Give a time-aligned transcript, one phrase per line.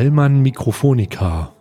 [0.00, 1.52] Allmann Mikrofonica.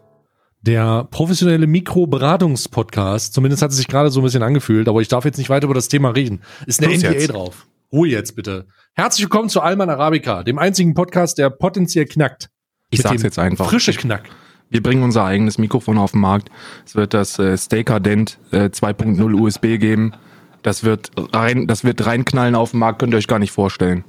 [0.62, 5.26] Der professionelle Mikroberatungspodcast, zumindest hat es sich gerade so ein bisschen angefühlt, aber ich darf
[5.26, 6.41] jetzt nicht weiter über das Thema reden.
[6.66, 7.34] Ist eine Los NDA jetzt.
[7.34, 7.68] drauf.
[7.91, 8.66] Ruhe jetzt bitte.
[8.94, 12.50] Herzlich willkommen zu Allmann Arabica, dem einzigen Podcast, der potenziell knackt.
[12.91, 13.68] Ich Mit sag's jetzt einfach.
[13.68, 14.30] Frische Knack.
[14.70, 16.50] Wir bringen unser eigenes Mikrofon auf den Markt.
[16.86, 20.13] Es wird das äh, Stacadent äh, 2.0 USB geben.
[20.62, 24.05] Das wird rein, das wird reinknallen auf den Markt, könnt ihr euch gar nicht vorstellen.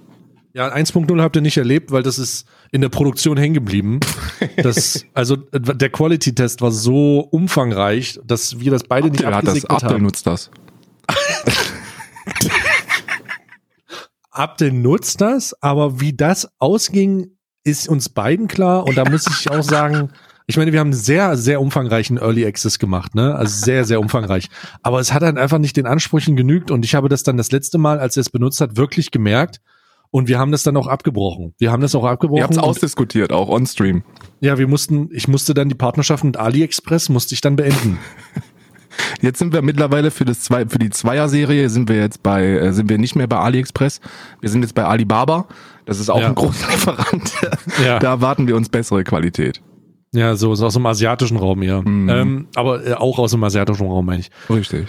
[0.52, 4.00] Ja, 1.0 habt ihr nicht erlebt, weil das ist in der Produktion hängen geblieben.
[4.56, 9.76] Das, also der Quality-Test war so umfangreich, dass wir das beide nicht hat das, Apple
[9.82, 10.02] haben.
[10.02, 10.50] nutzt das.
[14.30, 18.86] Abdel nutzt das, aber wie das ausging, ist uns beiden klar.
[18.86, 20.10] Und da muss ich auch sagen,
[20.46, 23.34] ich meine, wir haben einen sehr, sehr umfangreichen Early Access gemacht, ne?
[23.34, 24.48] Also sehr, sehr umfangreich.
[24.82, 26.70] Aber es hat dann einfach nicht den Ansprüchen genügt.
[26.70, 29.60] Und ich habe das dann das letzte Mal, als er es benutzt hat, wirklich gemerkt.
[30.12, 31.54] Und wir haben das dann auch abgebrochen.
[31.58, 32.38] Wir haben das auch abgebrochen.
[32.40, 34.02] Ihr habt's und- ausdiskutiert, auch on Stream.
[34.40, 37.98] ja, wir mussten, ich musste dann die Partnerschaft mit AliExpress, musste ich dann beenden.
[39.22, 42.72] Jetzt sind wir mittlerweile für das zwei, für die Zweier-Serie sind wir jetzt bei, äh,
[42.72, 44.00] sind wir nicht mehr bei AliExpress.
[44.40, 45.46] Wir sind jetzt bei Alibaba.
[45.86, 46.26] Das ist auch Ja.
[46.28, 47.32] ein großer Lieferant.
[47.84, 47.98] Ja.
[48.00, 49.62] Da erwarten wir uns bessere Qualität.
[50.12, 51.82] Ja, so, so aus dem asiatischen Raum hier.
[51.82, 52.08] Mhm.
[52.08, 54.30] Ähm, aber äh, auch aus dem asiatischen Raum, meine ich.
[54.50, 54.88] Richtig.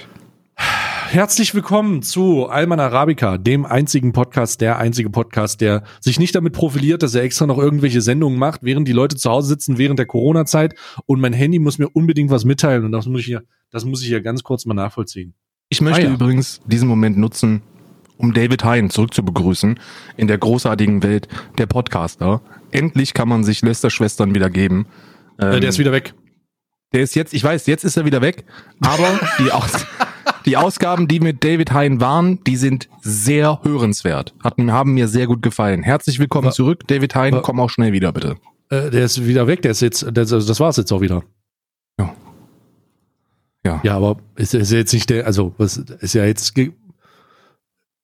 [1.11, 6.53] Herzlich willkommen zu Alman Arabica, dem einzigen Podcast, der einzige Podcast, der sich nicht damit
[6.53, 9.99] profiliert, dass er extra noch irgendwelche Sendungen macht, während die Leute zu Hause sitzen während
[9.99, 10.73] der Corona-Zeit
[11.07, 14.01] und mein Handy muss mir unbedingt was mitteilen und das muss ich hier, das muss
[14.01, 15.33] ich hier ganz kurz mal nachvollziehen.
[15.67, 16.13] Ich möchte Ah, ja.
[16.13, 17.61] übrigens diesen Moment nutzen,
[18.17, 19.81] um David Hein zurückzubegrüßen
[20.15, 22.41] in der großartigen Welt der Podcaster.
[22.71, 24.85] Endlich kann man sich Lester-Schwestern wieder geben.
[25.37, 26.13] Äh, Ähm, der ist wieder weg.
[26.93, 28.45] der ist jetzt, ich weiß, jetzt ist er wieder weg,
[28.79, 29.71] aber die, Aus,
[30.45, 34.33] die Ausgaben, die mit David Hein waren, die sind sehr hörenswert.
[34.43, 35.83] Hatten, haben mir sehr gut gefallen.
[35.83, 38.35] Herzlich willkommen zurück, David Hein, komm auch schnell wieder, bitte.
[38.69, 41.23] Äh, der ist wieder weg, der ist jetzt, das, das war's jetzt auch wieder.
[41.99, 42.15] Ja.
[43.65, 43.81] Ja.
[43.83, 46.53] Ja, aber ist, ist jetzt nicht der, also, was ist ja jetzt,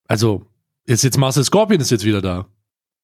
[0.08, 0.46] also,
[0.86, 2.48] ist jetzt Marcel Scorpion ist jetzt wieder da.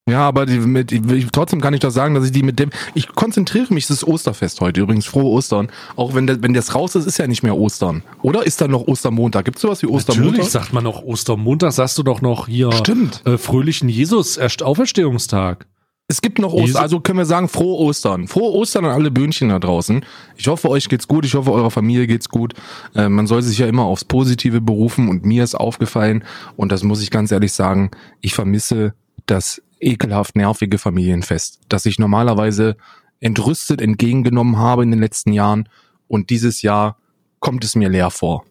[0.10, 2.72] Ja, aber die, mit, ich, trotzdem kann ich doch sagen, dass ich die mit dem.
[2.94, 4.82] Ich konzentriere mich, es ist Osterfest heute.
[4.82, 5.70] Übrigens, frohe Ostern.
[5.96, 8.04] Auch wenn, der, wenn das raus ist, ist ja nicht mehr Ostern.
[8.22, 9.46] Oder ist dann noch Ostermontag?
[9.46, 10.32] Gibt es sowas wie Ostermontag?
[10.32, 13.26] Natürlich sagt man noch Ostermontag, sagst du doch noch hier Stimmt.
[13.26, 15.68] äh, fröhlichen Jesus Erst Auferstehungstag.
[16.10, 16.82] Es gibt noch Ostern.
[16.82, 18.28] Also können wir sagen, frohe Ostern.
[18.28, 20.04] Frohe Ostern an alle Böhnchen da draußen.
[20.36, 21.24] Ich hoffe, euch geht's gut.
[21.24, 22.56] Ich hoffe, eurer Familie geht's gut.
[22.94, 26.26] Äh, man soll sich ja immer aufs Positive berufen und mir ist aufgefallen,
[26.58, 28.94] und das muss ich ganz ehrlich sagen, ich vermisse
[29.28, 32.78] das ekelhaft nervige Familienfest, das ich normalerweise
[33.20, 35.70] entrüstet entgegengenommen habe in den letzten Jahren.
[36.08, 36.98] Und dieses Jahr
[37.40, 38.46] kommt es mir leer vor.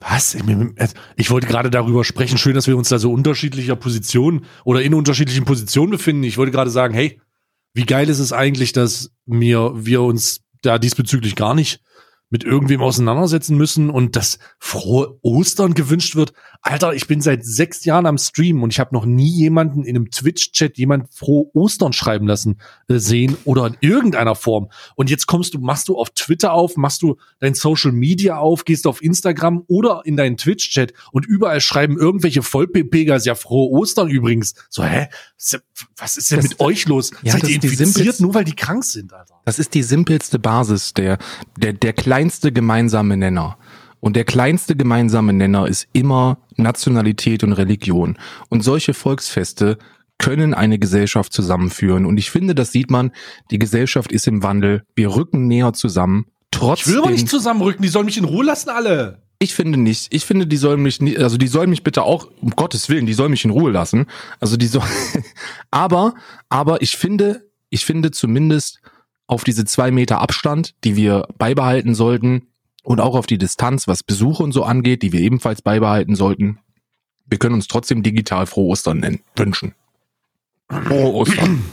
[0.00, 0.34] Was?
[0.34, 0.44] Ich,
[1.16, 2.38] ich wollte gerade darüber sprechen.
[2.38, 6.22] Schön, dass wir uns da so unterschiedlicher Position oder in unterschiedlichen Positionen befinden.
[6.24, 7.20] Ich wollte gerade sagen, hey,
[7.74, 11.80] wie geil ist es eigentlich, dass mir, wir uns da diesbezüglich gar nicht
[12.30, 16.32] mit irgendwem auseinandersetzen müssen und dass frohe Ostern gewünscht wird.
[16.60, 19.94] Alter, ich bin seit sechs Jahren am Stream und ich habe noch nie jemanden in
[19.96, 24.70] einem Twitch-Chat jemand frohe Ostern schreiben lassen äh, sehen oder in irgendeiner Form.
[24.96, 28.64] Und jetzt kommst du, machst du auf Twitter auf, machst du dein Social Media auf,
[28.64, 34.08] gehst auf Instagram oder in deinen Twitch-Chat und überall schreiben irgendwelche Vollpepegas, ja frohe Ostern
[34.08, 34.54] übrigens.
[34.68, 35.08] So, hä?
[35.96, 37.12] Was ist denn Das- mit euch los?
[37.22, 39.35] Ja, Seid das ihr infiziert, nur weil die krank sind, Alter?
[39.46, 41.18] Das ist die simpelste Basis, der,
[41.56, 43.56] der, der kleinste gemeinsame Nenner.
[44.00, 48.18] Und der kleinste gemeinsame Nenner ist immer Nationalität und Religion.
[48.48, 49.78] Und solche Volksfeste
[50.18, 52.06] können eine Gesellschaft zusammenführen.
[52.06, 53.12] Und ich finde, das sieht man,
[53.52, 54.82] die Gesellschaft ist im Wandel.
[54.96, 56.26] Wir rücken näher zusammen.
[56.52, 59.22] Ich Trotzdem, will aber nicht zusammenrücken, die sollen mich in Ruhe lassen, alle.
[59.38, 60.12] ich finde nicht.
[60.12, 63.06] Ich finde, die sollen mich nicht, also die sollen mich bitte auch, um Gottes Willen,
[63.06, 64.06] die sollen mich in Ruhe lassen.
[64.40, 64.82] Also die soll,
[65.70, 66.14] aber,
[66.48, 68.80] aber ich finde, ich finde zumindest
[69.26, 72.48] auf diese zwei Meter Abstand, die wir beibehalten sollten
[72.82, 76.58] und auch auf die Distanz, was Besuche und so angeht, die wir ebenfalls beibehalten sollten.
[77.26, 79.74] Wir können uns trotzdem digital frohe Ostern nennen, wünschen.
[80.68, 81.64] Frohe Ostern.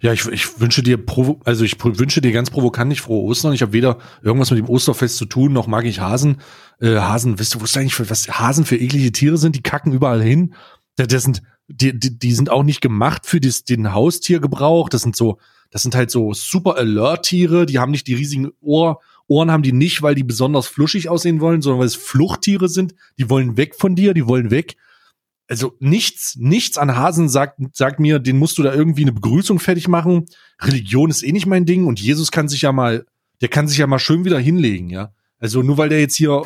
[0.00, 0.98] Ja, ich, ich wünsche dir
[1.44, 3.52] also ich wünsche dir ganz provokant nicht frohe Ostern.
[3.52, 6.40] Ich habe weder irgendwas mit dem Osterfest zu tun, noch mag ich Hasen.
[6.80, 9.54] Äh, Hasen, wisst du, wusstest du eigentlich, für, was Hasen für eklige Tiere sind?
[9.54, 10.54] Die kacken überall hin.
[10.96, 11.42] Das sind,
[11.76, 14.88] die, die, die sind auch nicht gemacht für das, den Haustiergebrauch.
[14.88, 15.38] Das sind so,
[15.70, 17.66] das sind halt so super Alert-Tiere.
[17.66, 21.40] Die haben nicht die riesigen Ohr, Ohren haben die nicht, weil die besonders fluschig aussehen
[21.40, 22.94] wollen, sondern weil es Fluchttiere sind.
[23.18, 24.76] Die wollen weg von dir, die wollen weg
[25.52, 29.58] also nichts, nichts an Hasen sagt, sagt mir, den musst du da irgendwie eine Begrüßung
[29.58, 30.24] fertig machen.
[30.60, 33.04] Religion ist eh nicht mein Ding und Jesus kann sich ja mal,
[33.42, 35.12] der kann sich ja mal schön wieder hinlegen, ja.
[35.42, 36.42] Also nur weil der jetzt hier,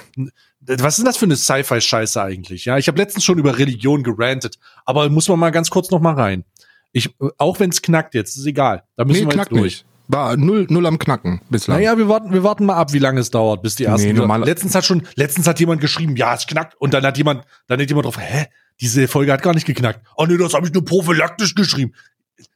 [0.60, 2.64] was ist das für eine Sci-Fi-Scheiße eigentlich?
[2.64, 6.00] Ja, ich habe letztens schon über Religion gerantet, aber muss man mal ganz kurz noch
[6.00, 6.44] mal rein.
[6.92, 8.82] Ich, auch wenn es knackt jetzt, ist egal.
[8.96, 9.72] Da müssen Nee, wir knackt jetzt durch.
[9.74, 9.84] nicht.
[10.08, 11.78] War null, null am Knacken bislang.
[11.78, 14.06] Naja, wir warten, wir warten mal ab, wie lange es dauert, bis die ersten.
[14.06, 17.18] Nee, normal- letztens hat schon, letztens hat jemand geschrieben, ja, es knackt, und dann hat
[17.18, 18.46] jemand, dann hat jemand drauf, hä,
[18.80, 20.00] diese Folge hat gar nicht geknackt.
[20.16, 21.92] Oh nee, das habe ich nur prophylaktisch geschrieben.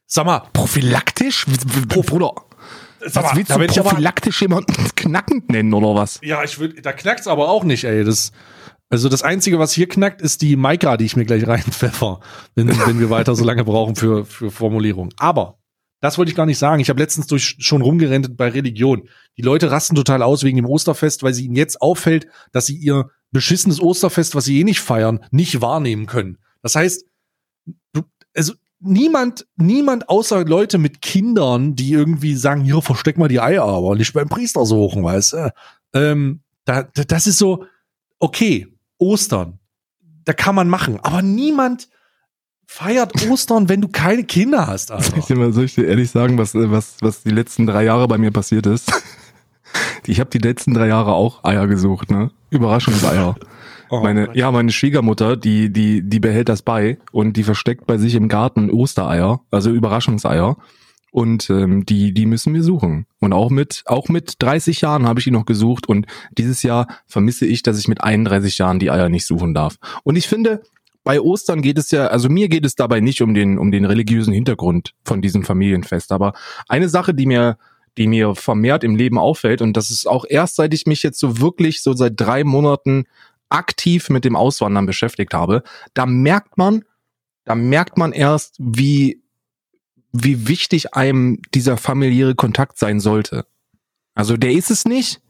[0.07, 1.45] Sag mal, Prophylaktisch?
[1.47, 2.33] W- Bruder,
[3.05, 6.19] sag mal, willst du aber, prophylaktisch jemanden knackend nennen oder was?
[6.23, 8.03] ja, ich will, da knackt's aber auch nicht, ey.
[8.03, 8.31] Das,
[8.89, 12.19] also das einzige, was hier knackt, ist die Maika, die ich mir gleich reinpfeffer,
[12.55, 15.13] wenn, wenn wir weiter so lange brauchen für, für Formulierung.
[15.17, 15.57] Aber
[16.01, 16.81] das wollte ich gar nicht sagen.
[16.81, 19.07] Ich habe letztens durch schon rumgerendet bei Religion.
[19.37, 22.75] Die Leute rasten total aus wegen dem Osterfest, weil sie ihnen jetzt auffällt, dass sie
[22.75, 26.39] ihr beschissenes Osterfest, was sie eh nicht feiern, nicht wahrnehmen können.
[26.63, 27.05] Das heißt,
[27.93, 28.01] du,
[28.35, 33.63] also niemand, niemand außer Leute mit Kindern, die irgendwie sagen, hier versteck mal die Eier,
[33.63, 35.53] aber nicht beim Priester suchen, weißt du?
[35.93, 37.65] Ähm, da, da, das ist so,
[38.19, 38.67] okay,
[38.97, 39.59] Ostern,
[40.25, 41.89] da kann man machen, aber niemand
[42.65, 45.03] feiert Ostern, wenn du keine Kinder hast, Alter.
[45.03, 47.67] Soll ich dir mal soll ich dir ehrlich sagen, was, äh, was, was die letzten
[47.67, 48.91] drei Jahre bei mir passiert ist?
[50.07, 52.31] Ich habe die letzten drei Jahre auch Eier gesucht, ne?
[52.49, 53.35] Überraschungseier.
[53.89, 57.97] Oh, Meine, ja, meine Schwiegermutter, die, die, die behält das bei und die versteckt bei
[57.97, 60.55] sich im Garten Ostereier, also Überraschungseier.
[61.11, 63.05] Und ähm, die, die müssen wir suchen.
[63.19, 65.89] Und auch mit, auch mit 30 Jahren habe ich die noch gesucht.
[65.89, 66.07] Und
[66.37, 69.75] dieses Jahr vermisse ich, dass ich mit 31 Jahren die Eier nicht suchen darf.
[70.03, 70.61] Und ich finde,
[71.03, 73.83] bei Ostern geht es ja, also mir geht es dabei nicht um den, um den
[73.83, 76.13] religiösen Hintergrund von diesem Familienfest.
[76.13, 76.31] Aber
[76.69, 77.57] eine Sache, die mir,
[77.97, 81.19] die mir vermehrt im Leben auffällt, und das ist auch erst seit ich mich jetzt
[81.19, 83.05] so wirklich so seit drei Monaten
[83.49, 86.85] aktiv mit dem Auswandern beschäftigt habe, da merkt man,
[87.43, 89.21] da merkt man erst, wie,
[90.11, 93.45] wie wichtig einem dieser familiäre Kontakt sein sollte.
[94.15, 95.21] Also der ist es nicht.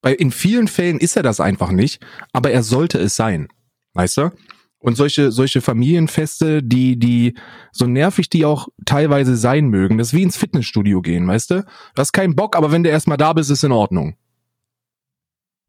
[0.00, 3.48] Bei, in vielen Fällen ist er das einfach nicht, aber er sollte es sein.
[3.94, 4.30] Weißt du?
[4.80, 7.34] Und solche, solche Familienfeste, die, die,
[7.72, 11.54] so nervig die auch teilweise sein mögen, das ist wie ins Fitnessstudio gehen, weißt du?
[11.62, 14.16] Du hast keinen Bock, aber wenn du erstmal da bist, ist in Ordnung.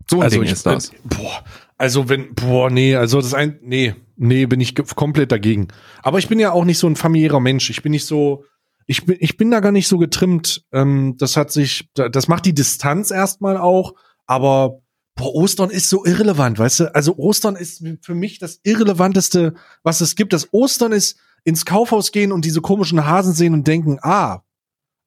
[0.10, 0.92] So ein also Ding ich, ist das.
[1.04, 1.44] Boah,
[1.78, 5.68] also wenn, boah, nee, also das ein, nee, nee, bin ich komplett dagegen.
[6.04, 7.70] Aber ich bin ja auch nicht so ein familiärer Mensch.
[7.70, 8.44] Ich bin nicht so,
[8.86, 10.64] ich bin, ich bin da gar nicht so getrimmt.
[10.72, 13.94] Ähm, das hat sich, da- das macht die Distanz erstmal auch,
[14.26, 14.82] aber
[15.20, 16.96] boah, Ostern ist so irrelevant, weißt du?
[16.96, 20.34] Also Ostern ist für mich das irrelevanteste, was es gibt.
[20.34, 24.42] Das Ostern ist ins Kaufhaus gehen und diese komischen Hasen sehen und denken, ah,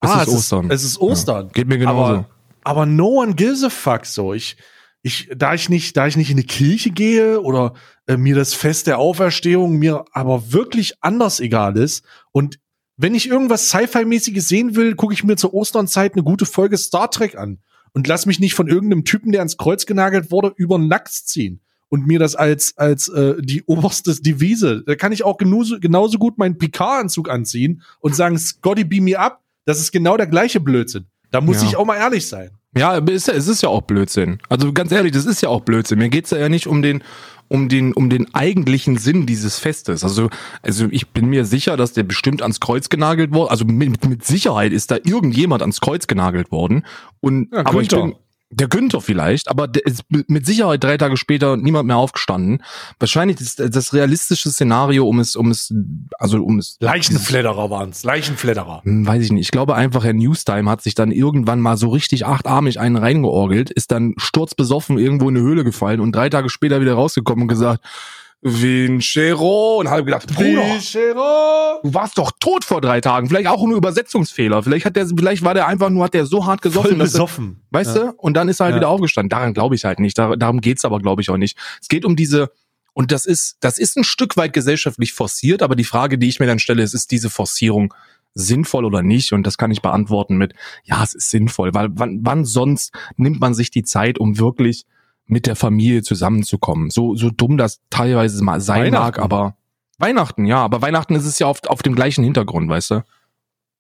[0.00, 0.70] Es ah, ist Ostern.
[0.70, 1.50] es ist Ostern.
[1.52, 1.98] Geht mir genauso.
[2.02, 2.28] Aber,
[2.62, 4.34] aber no one gives a fuck so.
[4.34, 4.56] Ich,
[5.02, 7.72] ich, da ich nicht, da ich nicht in eine Kirche gehe oder
[8.06, 12.58] äh, mir das Fest der Auferstehung mir aber wirklich anders egal ist und
[12.98, 17.10] wenn ich irgendwas Sci-Fi-mäßiges sehen will, gucke ich mir zur Osternzeit eine gute Folge Star
[17.10, 17.58] Trek an
[17.92, 21.24] und lass mich nicht von irgendeinem Typen, der ans Kreuz genagelt wurde, über den Lachs
[21.26, 24.82] ziehen und mir das als als äh, die oberste Devise.
[24.86, 29.18] Da kann ich auch genauso, genauso gut meinen Picard-Anzug anziehen und sagen, Scotty, beam me
[29.18, 29.40] up.
[29.64, 31.06] Das ist genau der gleiche Blödsinn.
[31.30, 31.68] Da muss Ja.
[31.68, 32.50] ich auch mal ehrlich sein.
[32.76, 34.38] Ja, es ist ja auch Blödsinn.
[34.48, 35.98] Also ganz ehrlich, das ist ja auch Blödsinn.
[35.98, 37.02] Mir geht's ja nicht um den,
[37.52, 40.04] um den, um den eigentlichen Sinn dieses Festes.
[40.04, 40.30] Also,
[40.62, 43.50] also ich bin mir sicher, dass der bestimmt ans Kreuz genagelt wurde.
[43.50, 46.86] Also mit, mit Sicherheit ist da irgendjemand ans Kreuz genagelt worden.
[47.20, 48.14] Und Ja, aber ich bin
[48.52, 52.62] der Günther vielleicht, aber der ist mit Sicherheit drei Tage später niemand mehr aufgestanden.
[52.98, 55.74] Wahrscheinlich ist das realistische Szenario, um es, um es,
[56.18, 58.04] also um es Leichenfledderer waren's.
[58.04, 58.82] Leichenfledderer.
[58.84, 59.46] hm, weiß ich nicht.
[59.46, 63.70] Ich glaube einfach, Herr Newstime hat sich dann irgendwann mal so richtig achtarmig einen reingeorgelt,
[63.70, 67.48] ist dann sturzbesoffen irgendwo in eine Höhle gefallen und drei Tage später wieder rausgekommen und
[67.48, 67.82] gesagt,
[68.42, 71.80] Vincero und habe gedacht, Bruder, Vincero!
[71.82, 73.28] du warst doch tot vor drei Tagen.
[73.28, 74.62] Vielleicht auch nur Übersetzungsfehler.
[74.62, 77.10] Vielleicht hat der, vielleicht war der einfach nur, hat der so hart gesoffen, Voll dass
[77.10, 77.62] er, besoffen.
[77.70, 78.02] weißt Ja.
[78.06, 78.12] du?
[78.16, 78.80] Und dann ist er halt Ja.
[78.80, 79.28] wieder aufgestanden.
[79.30, 80.18] Daran glaube ich halt nicht.
[80.18, 81.56] Dar darum geht's aber, glaube ich, auch nicht.
[81.80, 82.50] Es geht um diese,
[82.94, 86.40] und das ist, das ist ein Stück weit gesellschaftlich forciert, aber die Frage, die ich
[86.40, 87.94] mir dann stelle, ist, ist diese Forcierung
[88.34, 89.32] sinnvoll oder nicht?
[89.32, 93.40] Und das kann ich beantworten mit, ja, es ist sinnvoll, weil wann, wann sonst nimmt
[93.40, 94.84] man sich die Zeit, um wirklich
[95.32, 96.90] mit der Familie zusammenzukommen?
[96.90, 99.56] So, so dumm das teilweise mal sein mag, aber
[99.98, 103.04] Weihnachten, ja, aber Weihnachten ist es ja auf, auf dem gleichen Hintergrund, weißt du?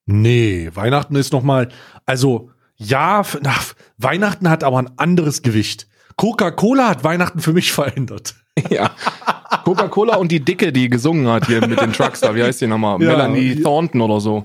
[0.06, 1.68] Nee, Weihnachten ist noch mal,
[2.06, 3.54] also ja, na,
[3.98, 5.88] Weihnachten hat aber ein anderes Gewicht.
[6.16, 8.34] Coca-Cola hat Weihnachten für mich verändert.
[8.70, 8.90] Ja.
[9.64, 12.66] Coca-Cola und die Dicke, die gesungen hat hier mit den Trucks da, wie heißt die
[12.66, 13.00] nochmal?
[13.02, 13.08] Ja.
[13.08, 14.44] Melanie Thornton oder so.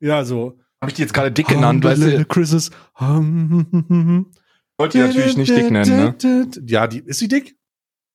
[0.00, 0.58] Ja, so.
[0.80, 2.24] Habe ich die jetzt gerade dick genannt, weißt du?
[2.26, 2.70] Christmas.
[4.78, 6.50] Wollte ich natürlich nicht dick nennen, ne?
[6.66, 7.56] Ja, die, ist sie dick?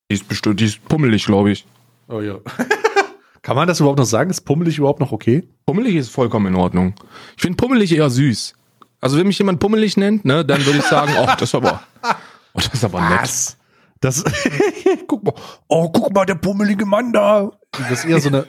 [0.10, 1.66] Die ist bestimmt, die ist pummelig, glaube ich.
[2.08, 2.38] Oh ja.
[3.42, 4.30] Kann man das überhaupt noch sagen?
[4.30, 5.48] Ist pummelig überhaupt noch okay?
[5.66, 6.94] Pummelig ist vollkommen in Ordnung.
[7.36, 8.54] Ich finde pummelig eher süß.
[9.00, 11.82] Also wenn mich jemand pummelig nennt, ne, dann würde ich sagen, oh, das ist aber,
[12.04, 12.10] oh,
[12.54, 13.22] das ist aber nett.
[13.22, 13.58] Was?
[14.00, 14.24] Das,
[15.08, 15.34] guck mal,
[15.68, 17.52] oh, guck mal, der pummelige Mann da.
[17.72, 18.46] Das ist eher so eine,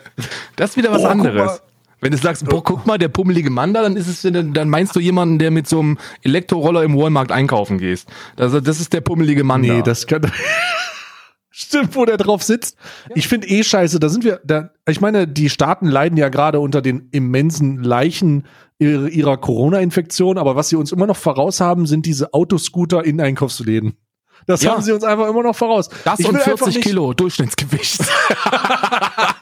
[0.57, 1.63] Das ist wieder was Oh, anderes.
[2.03, 4.95] Wenn du sagst, boah, guck mal, der pummelige Mann da, dann ist es, dann meinst
[4.97, 8.09] du jemanden, der mit so einem Elektroroller im Walmart einkaufen gehst.
[8.37, 9.83] Also das ist der pummelige Mann Nee, da.
[9.83, 10.31] das kann.
[11.55, 12.77] Stimmt, wo der drauf sitzt.
[13.15, 16.59] Ich finde eh scheiße, da sind wir, da, ich meine, die Staaten leiden ja gerade
[16.61, 18.47] unter den immensen Leichen
[18.79, 23.21] ihrer, ihrer Corona-Infektion, aber was sie uns immer noch voraus haben, sind diese Autoscooter in
[23.21, 23.93] Einkaufsläden.
[24.47, 24.73] Das Ja.
[24.73, 25.89] haben sie uns einfach immer noch voraus.
[26.05, 28.01] das ich und will einfach 40 nicht, Kilo Durchschnittsgewicht.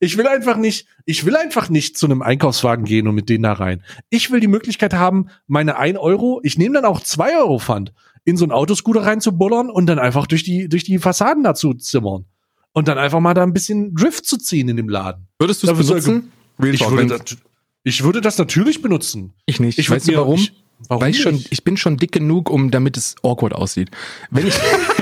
[0.00, 3.42] Ich will einfach nicht, ich will einfach nicht zu einem Einkaufswagen gehen und mit denen
[3.42, 3.82] da rein.
[4.10, 7.92] Ich will die Möglichkeit haben, meine 1 Euro, ich nehme dann auch 2 Euro Pfand,
[8.24, 12.26] in so einen Autoscooter reinzubullern und dann einfach durch die, durch die Fassaden dazu zimmern.
[12.72, 15.26] Und dann einfach mal da ein bisschen Drift zu ziehen in dem Laden.
[15.38, 16.30] Würdest du es benutzen?
[16.60, 17.36] Real Ich würde, das,
[17.82, 19.32] ich würde das natürlich benutzen.
[19.46, 19.78] ich nicht.
[19.78, 20.34] Ich weißt du warum?
[20.38, 20.52] ich-
[20.88, 23.90] warum Weil ich schon, ich bin schon dick genug, um damit es awkward aussieht.
[24.30, 24.54] Wenn ich,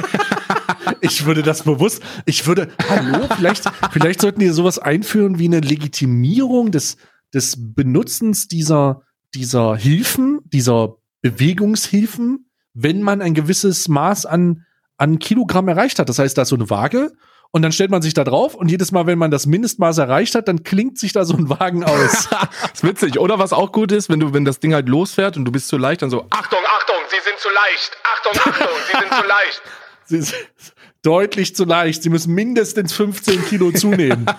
[1.00, 5.60] Ich würde das bewusst, ich würde, hallo, vielleicht, vielleicht sollten die sowas einführen wie eine
[5.60, 6.96] Legitimierung des,
[7.32, 9.02] des Benutzens dieser,
[9.34, 14.64] dieser Hilfen, dieser Bewegungshilfen, wenn man ein gewisses Maß an,
[14.96, 16.08] an Kilogramm erreicht hat.
[16.08, 17.12] Das heißt, da ist so eine Waage
[17.50, 20.34] und dann stellt man sich da drauf und jedes Mal, wenn man das Mindestmaß erreicht
[20.34, 22.28] hat, dann klingt sich da so ein Wagen aus.
[22.74, 23.18] ist witzig.
[23.18, 25.68] Oder was auch gut ist, wenn du, wenn das Ding halt losfährt und du bist
[25.68, 27.96] zu leicht, dann so, Achtung, Achtung, Sie sind zu leicht.
[28.14, 29.62] Achtung, Achtung, Sie sind zu leicht.
[31.06, 32.02] Deutlich zu leicht.
[32.02, 34.26] Sie müssen mindestens 15 Kilo zunehmen.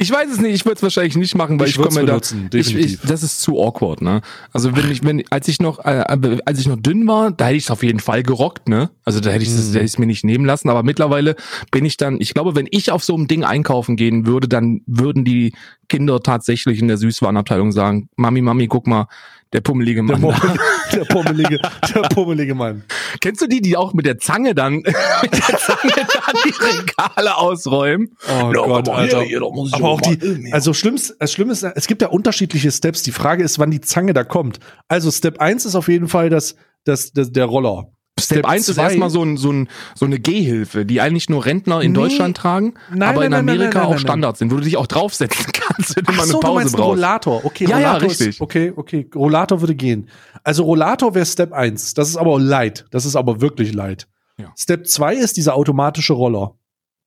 [0.00, 2.20] Ich weiß es nicht, ich würde es wahrscheinlich nicht machen, weil Ich ich, komme da.
[2.54, 4.22] Ich, ich, das ist zu awkward, ne?
[4.52, 6.04] Also wenn ich, wenn, als ich noch, äh,
[6.44, 8.90] als ich noch dünn war, da hätte ich es auf jeden Fall gerockt, ne?
[9.04, 9.80] Also da hätte ich es Mhm.
[9.80, 11.34] hätte mir nicht nehmen lassen, aber mittlerweile
[11.72, 14.82] bin ich dann, ich glaube, wenn ich auf so einem Ding einkaufen gehen würde, dann
[14.86, 15.52] würden die
[15.88, 19.08] Kinder tatsächlich in der Süßwarenabteilung sagen, Mami, Mami, guck mal,
[19.52, 20.20] der pummelige Der, Mann.
[20.22, 20.38] da.
[20.38, 20.58] Pummel,
[20.92, 21.58] der, pummelige,
[21.94, 22.84] der pummelige Mann.
[23.20, 24.74] Kennst du die, die auch mit der Zange dann,
[25.22, 28.16] mit der Zange dann die Regale ausräumen?
[28.28, 29.22] Oh Ja, Gott, Alter.
[29.22, 32.02] hier, da muss ich Aber auch auch die, also schlimmst, das Schlimme ist, es gibt
[32.02, 33.02] ja unterschiedliche Steps.
[33.02, 34.58] Die Frage ist, wann die Zange da kommt.
[34.88, 37.90] Also Step 1 ist auf jeden Fall das, das, das der Roller.
[38.18, 41.80] Step 1 ist erstmal so, ein, so, ein, so eine Gehhilfe, die eigentlich nur Rentner
[41.80, 41.98] in Nee.
[41.98, 43.98] Deutschland tragen, Nein, aber nein, in Amerika nein, auch.
[43.98, 46.54] Standard sind, wo du dich auch draufsetzen kannst, wenn du mal eine so, du Pause
[46.54, 46.96] meinst einen brauchst.
[46.98, 47.44] Rollator.
[47.44, 48.28] Okay, Ja, ja, Rollator richtig.
[48.28, 49.08] Ist, okay, okay.
[49.14, 50.08] Rollator würde gehen.
[50.44, 51.94] Also Rollator wäre Step 1.
[51.94, 52.84] Das ist aber light.
[52.90, 54.06] Das ist aber wirklich light.
[54.38, 54.52] Ja.
[54.56, 56.54] Step 2 ist dieser automatische Roller.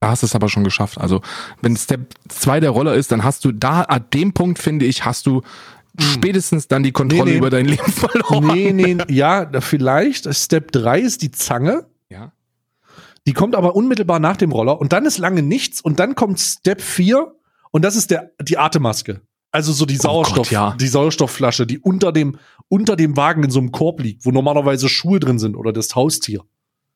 [0.01, 0.97] Da hast du es aber schon geschafft.
[0.99, 1.21] Also,
[1.61, 5.05] wenn Step 2 der Roller ist, dann hast du da, an dem Punkt, finde ich,
[5.05, 5.43] hast du
[6.01, 7.37] spätestens dann die Kontrolle Nee, nee.
[7.37, 8.55] über dein Leben verloren.
[8.55, 10.33] Nee, nee, ja, vielleicht.
[10.33, 11.85] Step 3 ist die Zange.
[12.09, 12.33] Ja.
[13.27, 16.39] Die kommt aber unmittelbar nach dem Roller und dann ist lange nichts und dann kommt
[16.39, 17.33] Step 4
[17.71, 19.21] und das ist der, die Atemmaske.
[19.51, 20.75] Also so die Sauerstoff, Gott, ja.
[20.79, 22.37] die Sauerstoffflasche, die unter dem,
[22.69, 25.93] unter dem Wagen in so einem Korb liegt, wo normalerweise Schuhe drin sind oder das
[25.93, 26.41] Haustier.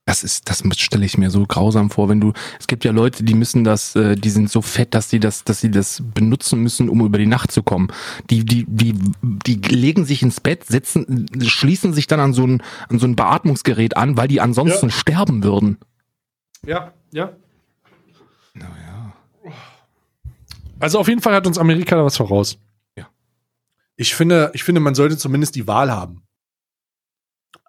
[0.08, 3.24] Das ist, das stelle ich mir so grausam vor, wenn du, es gibt ja Leute,
[3.24, 6.62] die müssen das, äh, die sind so fett, dass sie das, dass sie das benutzen
[6.62, 7.92] müssen, um über die Nacht zu kommen.
[8.30, 8.94] Die, die, die,
[9.24, 13.16] die legen sich ins Bett, setzen, schließen sich dann an so ein, an so ein
[13.16, 14.92] Beatmungsgerät an, weil die ansonsten Ja.
[14.92, 15.80] sterben würden.
[16.64, 17.32] Ja, ja.
[18.54, 19.14] Naja.
[20.80, 22.60] Also auf jeden Fall hat uns Amerika da was voraus.
[22.96, 23.08] Ja.
[23.96, 26.22] Ich finde, ich finde, man sollte zumindest die Wahl haben.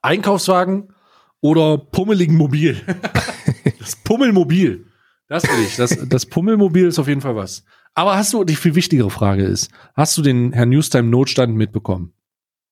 [0.03, 0.91] Einkaufswagen
[1.41, 2.81] oder pummeligen Mobil.
[3.79, 4.87] das Pummelmobil.
[5.29, 5.77] Das will ich.
[5.77, 7.65] Das, das Pummelmobil ist auf jeden Fall was.
[7.95, 12.13] Aber hast du, die viel wichtigere Frage ist, hast du den Herrn Newstime Notstand mitbekommen?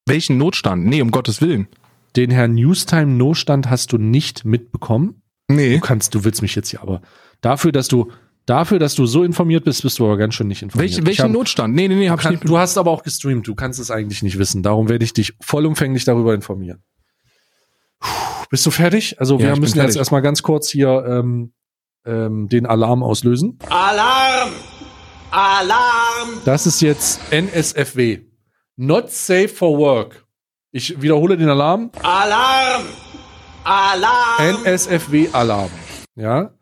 [0.06, 0.85] Welchen Notstand?
[0.87, 1.66] Nee, um Gottes Willen.
[2.14, 5.23] Den Herrn Newstime Notstand hast du nicht mitbekommen?
[5.49, 5.75] Nee.
[5.76, 7.00] Du kannst, du willst mich jetzt hier, aber
[7.40, 8.11] dafür, dass du,
[8.47, 10.90] dafür, dass du so informiert bist, bist du aber ganz schön nicht informiert.
[10.90, 11.75] Welche, Ich welchen hab- Notstand?
[11.75, 12.49] Nee, nee, nee, hab ich Kann, nicht.
[12.49, 14.62] du hast aber auch gestreamt, du kannst es eigentlich nicht wissen.
[14.62, 16.83] Darum werde ich dich vollumfänglich darüber informieren.
[17.99, 18.09] Puh,
[18.54, 19.18] bist du fertig?
[19.18, 21.52] Also Ja, wir müssen jetzt erstmal ganz kurz hier ähm,
[22.06, 23.58] ähm, den Alarm auslösen.
[23.68, 24.52] Alarm!
[25.32, 26.40] Alarm!
[26.44, 28.20] Das ist jetzt NSFW.
[28.76, 30.25] Not safe for work.
[30.70, 31.90] Ich wiederhole den Alarm.
[32.00, 32.84] Alarm!
[33.64, 34.62] Alarm!
[34.62, 35.70] NSFW-Alarm.
[36.14, 36.54] Ja.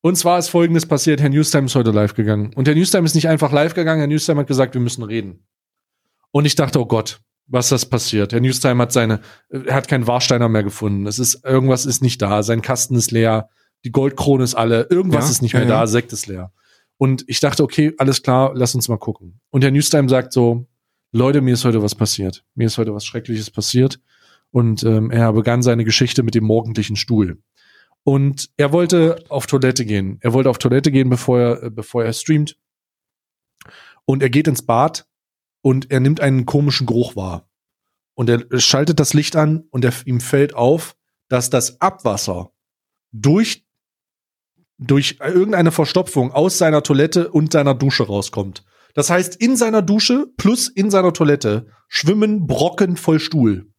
[0.00, 2.52] Und zwar ist folgendes passiert: Herr Newstime ist heute live gegangen.
[2.54, 3.98] Und Herr Newstime ist nicht einfach live gegangen.
[3.98, 5.44] Herr Newstime hat gesagt, wir müssen reden.
[6.30, 8.32] Und ich dachte, oh Gott, was das passiert.
[8.32, 9.20] Herr Newstime hat seine,
[9.50, 11.06] er hat keinen Warsteiner mehr gefunden.
[11.06, 12.42] Es ist, irgendwas ist nicht da.
[12.42, 13.48] Sein Kasten ist leer.
[13.84, 14.86] Die Goldkrone ist alle.
[14.90, 15.80] Irgendwas Ja, ist nicht ja, mehr ja.
[15.80, 15.86] da.
[15.86, 16.52] Sekt ist leer.
[16.98, 19.40] Und ich dachte, okay, alles klar, lass uns mal gucken.
[19.50, 20.66] Und Herr Newstime sagt so,
[21.10, 22.44] Leute, mir ist heute was passiert.
[22.54, 24.00] Mir ist heute was Schreckliches passiert.
[24.50, 27.42] Und ähm, er begann seine Geschichte mit dem morgendlichen Stuhl.
[28.04, 30.18] Und er wollte auf Toilette gehen.
[30.20, 32.56] Er wollte auf Toilette gehen, bevor er, äh, bevor er streamt.
[34.04, 35.06] Und er geht ins Bad
[35.62, 37.48] und er nimmt einen komischen Geruch wahr.
[38.14, 40.96] Und er schaltet das Licht an und er, ihm fällt auf,
[41.28, 42.52] dass das Abwasser
[43.12, 43.64] durch,
[44.78, 48.64] durch irgendeine Verstopfung aus seiner Toilette und seiner Dusche rauskommt.
[48.94, 53.72] Das heißt, in seiner Dusche plus in seiner Toilette schwimmen Brocken voll Stuhl.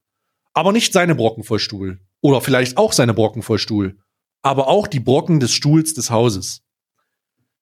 [0.54, 2.00] Aber nicht seine Brocken voll Stuhl.
[2.22, 4.00] Oder vielleicht auch seine Brocken voll Stuhl.
[4.42, 6.62] Aber auch die Brocken des Stuhls des Hauses.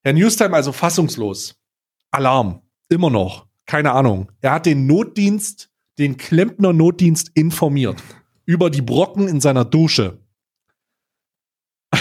[0.04, 1.56] Herr Newstime also fassungslos.
[2.12, 2.62] Alarm.
[2.90, 3.48] Immer noch.
[3.72, 4.30] Keine Ahnung.
[4.42, 8.04] Er hat den Notdienst, den Klempner Notdienst informiert.
[8.44, 10.20] Über die Brocken in seiner Dusche.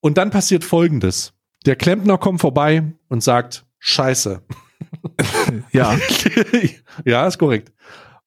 [0.00, 1.32] Und dann passiert Folgendes.
[1.66, 4.42] Der Klempner kommt vorbei und sagt, Scheiße.
[5.72, 5.98] Ja.
[7.04, 7.72] ja, ist korrekt.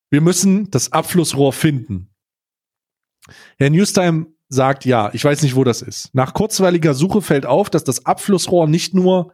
[0.10, 2.10] Wir müssen das Abflussrohr finden.
[3.58, 6.14] Herr Newstime sagt ja, ich weiß nicht, wo das ist.
[6.14, 9.34] Nach kurzweiliger Suche fällt auf, dass das Abflussrohr nicht nur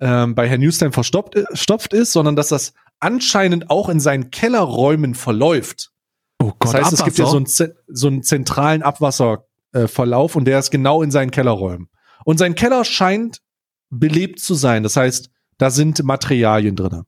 [0.00, 5.14] ähm, bei Herrn verstopft äh, stopft ist, sondern dass das anscheinend auch in seinen Kellerräumen
[5.14, 5.90] verläuft.
[6.38, 10.58] Oh Das heißt, es gibt ja so einen, so einen zentralen Abwasserverlauf äh, und der
[10.58, 11.88] ist genau in seinen Kellerräumen.
[12.24, 13.40] Und sein Keller scheint
[13.90, 14.82] belebt zu sein.
[14.82, 17.04] Das heißt, da sind Materialien drinne.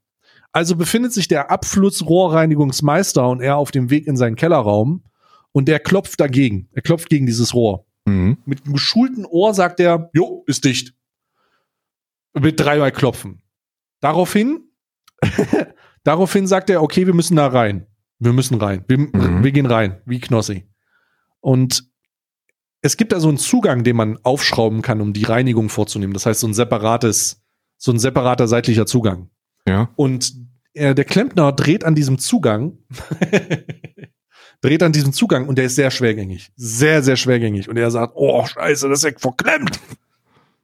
[0.52, 5.04] Also befindet sich der Abflussrohrreinigungsmeister und er auf dem Weg in seinen Kellerraum
[5.52, 6.68] und der klopft dagegen.
[6.72, 7.86] Er klopft gegen dieses Rohr.
[8.04, 8.38] Mhm.
[8.44, 10.94] Mit einem geschulten Ohr sagt er, jo, ist dicht.
[12.38, 13.42] Mit dreimal klopfen.
[14.00, 14.68] Daraufhin,
[16.04, 17.86] daraufhin sagt er, okay, wir müssen da rein.
[18.18, 18.84] Wir müssen rein.
[18.88, 19.42] Wir, Mhm.
[19.44, 20.68] wir gehen rein, wie Knossi.
[21.40, 21.84] Und
[22.80, 26.14] es gibt da so einen Zugang, den man aufschrauben kann, um die Reinigung vorzunehmen.
[26.14, 27.42] Das heißt, so ein separates,
[27.78, 29.30] so ein separater seitlicher Zugang.
[29.68, 29.90] Ja.
[29.96, 30.32] Und
[30.74, 32.78] äh, der Klempner dreht an diesem Zugang,
[34.60, 36.52] dreht an diesem Zugang und der ist sehr schwergängig.
[36.56, 37.68] Sehr, sehr schwergängig.
[37.68, 39.78] Und er sagt, oh, scheiße, das ist ja verklemmt.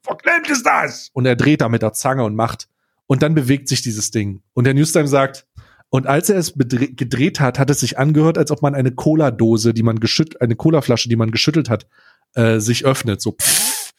[0.08, 1.10] Verklemmt ist das.
[1.12, 2.68] Und er dreht da mit der Zange und macht.
[3.06, 4.42] Und dann bewegt sich dieses Ding.
[4.54, 5.46] Und der Newstime sagt,
[5.90, 9.72] und als er es gedreht hat, hat es sich angehört, als ob man eine Cola-Dose,
[9.72, 11.86] die man geschüttelt, eine Colaflasche, die man geschüttelt hat,
[12.34, 13.20] äh, sich öffnet.
[13.20, 13.32] So.
[13.32, 13.92] Pff.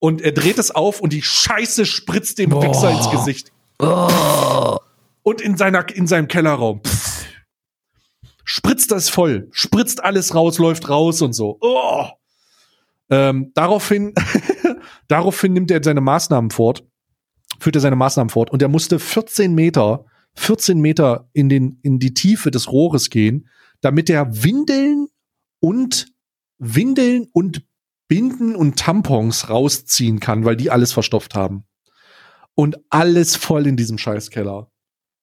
[0.00, 2.52] Und er dreht es auf und die Scheiße spritzt dem.
[2.52, 3.52] Wichser ins Gesicht.
[5.22, 6.82] Und in seiner, in seinem Kellerraum.
[6.84, 7.24] Pff.
[8.44, 9.48] Spritzt das voll.
[9.52, 11.58] Spritzt alles raus, läuft raus und so.
[11.60, 12.06] Oh.
[13.10, 14.14] Ähm, daraufhin,
[15.08, 16.84] daraufhin nimmt er seine Maßnahmen fort,
[17.58, 21.98] führt er seine Maßnahmen fort und er musste 14 Meter, 14 Meter in den, in
[21.98, 23.48] die Tiefe des Rohres gehen,
[23.80, 25.08] damit er Windeln
[25.60, 26.06] und
[26.58, 27.64] Windeln und
[28.08, 31.64] Binden und Tampons rausziehen kann, weil die alles verstopft haben.
[32.54, 34.70] Und alles voll in diesem Scheißkeller.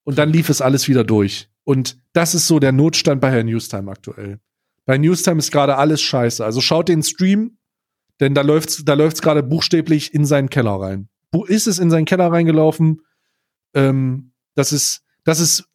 [0.04, 1.50] Und dann lief es alles wieder durch.
[1.64, 4.40] Und das ist so der Notstand bei Herrn Newstime aktuell.
[4.86, 6.44] Bei Newstime ist gerade alles scheiße.
[6.44, 7.58] Also schaut den Stream,
[8.22, 11.10] denn da läuft's, da läuft's gerade buchstäblich in seinen Keller rein.
[11.48, 13.02] Ist es in seinen Keller reingelaufen?
[13.74, 15.66] Ähm, das ist, das ist,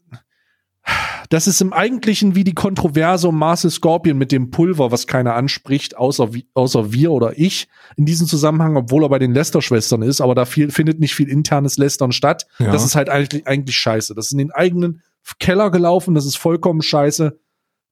[1.28, 5.34] das ist im Eigentlichen wie die Kontroverse um Marcel Scorpion mit dem Pulver, was keiner
[5.34, 10.20] anspricht, außer, außer wir oder ich in diesem Zusammenhang, obwohl er bei den Lester-Schwestern ist,
[10.20, 12.46] aber da viel, findet nicht viel internes Lästern statt.
[12.58, 12.70] Ja.
[12.70, 14.14] Das ist halt eigentlich, eigentlich scheiße.
[14.14, 15.02] Das ist in den eigenen
[15.40, 17.36] Keller gelaufen, das ist vollkommen scheiße.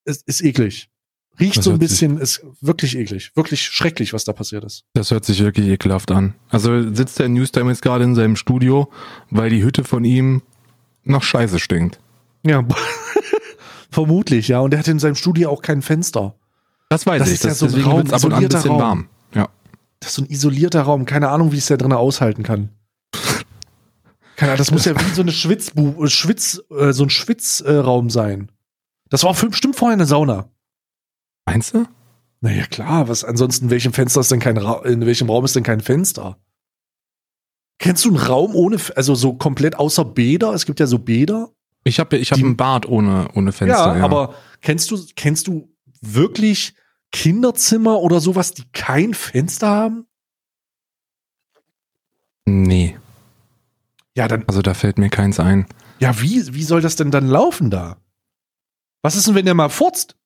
[0.04, 0.90] Es ist eklig.
[1.40, 3.32] Riecht Das so ein hört sich- bisschen, ist wirklich eklig.
[3.34, 4.84] Wirklich schrecklich, was da passiert ist.
[4.94, 6.34] Das hört sich wirklich ekelhaft an.
[6.48, 8.88] Also sitzt der Newstime jetzt gerade in seinem Studio,
[9.30, 10.42] weil die Hütte von ihm
[11.02, 11.98] nach Scheiße stinkt.
[12.46, 12.64] Ja.
[13.90, 14.60] Vermutlich, ja.
[14.60, 16.34] Und er hat in seinem Studio auch kein Fenster.
[16.88, 17.34] Das weiß Das ich.
[17.34, 18.80] ist ja Das, so ein deswegen Raum, ab und an ein bisschen Raum.
[18.80, 19.08] warm.
[19.34, 19.48] Ja.
[20.00, 21.04] Das ist so ein isolierter Raum.
[21.06, 22.70] Keine Ahnung, wie es der drinnen aushalten kann.
[24.36, 28.50] Keine Ahnung, das muss ja wie so eine Schwitzbu Schwitz, äh, so ein Schwitzraum sein.
[29.10, 30.48] Das war bestimmt vorher eine Sauna.
[31.46, 31.86] Meinst du?
[32.40, 35.56] Naja, klar, was ansonsten, in welchem Fenster ist denn kein Ra in welchem Raum ist
[35.56, 36.38] denn kein Fenster?
[37.78, 40.52] Kennst du einen Raum ohne, also so komplett außer Bäder?
[40.52, 41.50] Es gibt ja so Bäder.
[41.84, 43.96] Ich habe ich hab ein Bad ohne, ohne Fenster.
[43.96, 45.68] ja, aber kennst du, kennst du
[46.00, 46.74] wirklich
[47.12, 50.06] Kinderzimmer oder sowas, die kein Fenster haben?
[52.46, 52.96] Nee,
[54.16, 55.66] Ja, dann, also da fällt mir keins ein.
[55.98, 57.96] ja, wie, wie soll das denn dann laufen da?
[59.02, 60.16] Was ist denn, wenn der mal furzt?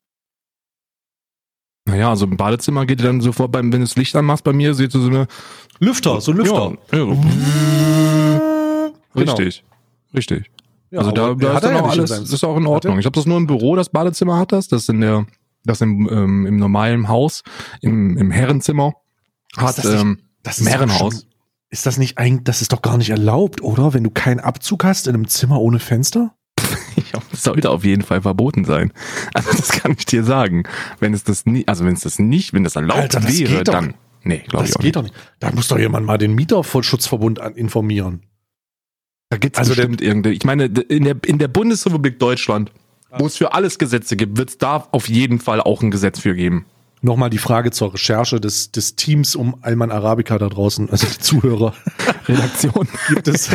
[1.89, 4.75] Naja, also im Badezimmer geht dann sofort beim, wenn du das Licht anmachst bei mir,
[4.75, 5.27] seht ihr so eine
[5.81, 6.75] Lüfter, so ein Lüfter.
[6.93, 7.05] Ja, ja.
[9.15, 9.33] Genau.
[9.35, 9.65] Richtig.
[10.15, 10.51] Richtig.
[10.91, 12.99] Ja, also da, da hat ist er dann auch alles, das ist auch in Ordnung.
[12.99, 15.27] Ich habe das nur im Büro, das Badezimmer hat das, das in der,
[15.65, 17.43] das im, ähm, im normalen Haus,
[17.83, 18.95] im, im Herrenzimmer
[19.57, 20.99] hat, das nicht- ähm, Das im doch Herrenhaus.
[21.15, 21.23] schon-
[21.71, 23.93] Ist das nicht eigentlich, das ist doch gar nicht erlaubt, oder?
[23.93, 26.33] Wenn du keinen Abzug hast in einem Zimmer ohne Fenster?
[27.33, 28.93] Sollte auf jeden Fall verboten sein.
[29.35, 30.65] Also das kann ich dir sagen.
[31.01, 33.51] Wenn es das nie, also wenn es das nicht, wenn das erlaubt Alter, das wäre,
[33.59, 33.73] geht doch.
[33.73, 33.95] dann.
[34.25, 34.97] Nee, glaube ich auch geht nicht.
[34.97, 35.15] doch nicht.
[35.39, 38.23] Da muss doch jemand mal den Mieterschutzverbund an informieren.
[39.31, 40.35] Da gibt's Also der- bestimmt irgendeine.
[40.35, 42.73] Ich meine, in der, in der Bundesrepublik Deutschland,
[43.19, 46.19] wo es für alles Gesetze gibt, wird es da auf jeden Fall auch ein Gesetz
[46.21, 46.67] für geben.
[47.01, 51.19] Nochmal die Frage zur Recherche des, des Teams um Alman Arabica da draußen, also die
[51.19, 51.73] Zuhörer.
[52.27, 52.89] Redaktion.
[53.09, 53.51] Gibt es,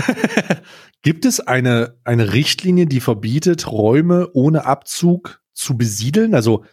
[1.04, 6.34] gibt es eine, eine Richtlinie, die verbietet, Räume ohne Abzug zu besiedeln?
[6.34, 6.64] Also,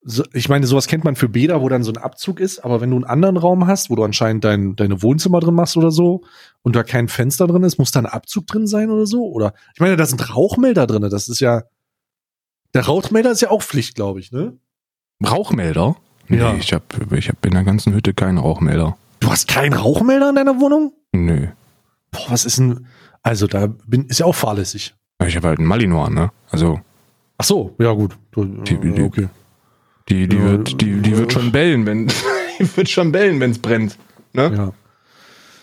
[0.00, 2.80] so, ich meine, sowas kennt man für Bäder, wo dann so ein Abzug ist, aber
[2.80, 5.90] wenn du einen anderen Raum hast, wo du anscheinend dein, deine Wohnzimmer drin machst oder
[5.90, 6.22] so
[6.62, 9.28] und da kein Fenster drin ist, muss da ein Abzug drin sein oder so?
[9.28, 11.64] Oder ich meine, da sind Rauchmelder drin, das ist ja.
[12.74, 14.56] Der Rauchmelder ist ja auch Pflicht, glaube ich, ne?
[15.26, 15.96] Rauchmelder?
[16.28, 16.52] Ja.
[16.52, 16.84] Nee, ich habe
[17.16, 18.96] ich hab in der ganzen Hütte keinen Rauchmelder.
[19.20, 20.92] Du hast keinen Rauchmelder in deiner Wohnung?
[21.12, 21.48] Nö.
[22.10, 22.86] Boah, was ist denn.
[23.22, 24.94] Also, da bin, ist ja auch fahrlässig.
[25.26, 26.30] Ich habe halt einen Malinois, ne?
[26.50, 26.80] Also
[27.38, 28.16] Ach so, ja, gut.
[28.36, 29.28] Die- die- okay.
[30.08, 32.06] die, die Ja, wird, die, die wird schon bellen, wenn
[32.58, 33.96] die wird schon bellen, wenn es brennt.
[34.32, 34.52] Ne?
[34.56, 34.72] Ja.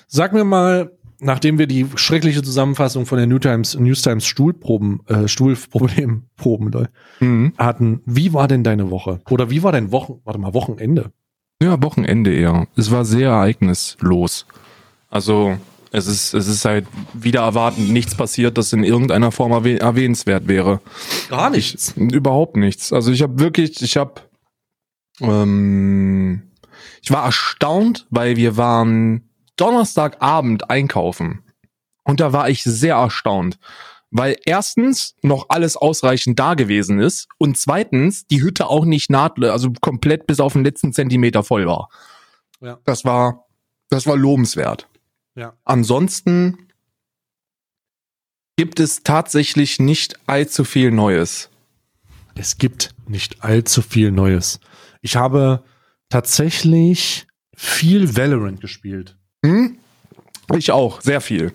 [0.07, 5.01] Sag mir mal, nachdem wir die schreckliche Zusammenfassung von der New Times, News Times Stuhlproben,
[5.07, 6.87] äh, Stuhlproblemproben
[7.19, 7.53] Mhm.
[7.57, 9.19] hatten, wie war denn deine Woche?
[9.29, 11.11] Oder wie war dein Wochen, warte mal, Wochenende?
[11.61, 12.67] Ja, Wochenende eher.
[12.75, 14.45] Es war sehr ereignislos.
[15.09, 15.57] Also
[15.95, 20.47] es ist, es ist halt wieder erwartend nichts passiert, das in irgendeiner Form erwäh erwähnenswert
[20.47, 20.81] wäre.
[21.29, 21.93] Gar nichts.
[21.95, 22.91] Überhaupt nichts.
[22.91, 24.21] Also ich habe wirklich, ich habe,
[25.21, 26.51] ähm,
[27.01, 31.43] ich war erstaunt, weil wir waren Donnerstagabend einkaufen
[32.03, 33.57] und da war ich sehr erstaunt,
[34.11, 39.49] weil erstens noch alles ausreichend da gewesen ist und zweitens die Hütte auch nicht nahtlos,
[39.49, 41.89] also komplett bis auf den letzten Zentimeter voll war.
[42.59, 42.79] Ja.
[42.83, 43.45] Das war,
[43.89, 44.89] das war lobenswert.
[45.35, 45.53] Ja.
[45.65, 46.67] Ansonsten
[48.57, 51.49] gibt es tatsächlich nicht allzu viel Neues.
[52.35, 54.59] Es gibt nicht allzu viel Neues.
[55.01, 55.63] Ich habe
[56.09, 59.17] tatsächlich viel Valorant gespielt.
[59.45, 59.77] Hm?
[60.55, 61.51] Ich auch, sehr viel.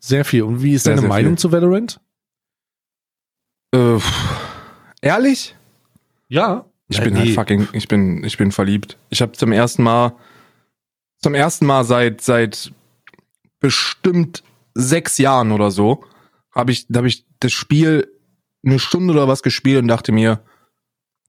[0.00, 0.42] Sehr viel.
[0.42, 1.38] Und wie ist Sehr, deine sehr Meinung viel.
[1.38, 2.00] zu Valorant?
[3.74, 3.98] Äh,
[5.00, 5.54] ehrlich?
[6.28, 6.66] Ja.
[6.88, 7.20] Ich Ja, bin nee.
[7.20, 8.98] halt fucking, ich bin, ich bin verliebt.
[9.08, 10.14] Ich habe zum ersten Mal,
[11.20, 12.72] zum ersten Mal seit seit
[13.64, 14.42] bestimmt
[14.74, 16.04] sechs Jahren oder so,
[16.54, 18.12] habe ich, habe ich das Spiel
[18.62, 20.44] eine Stunde oder was gespielt und dachte mir,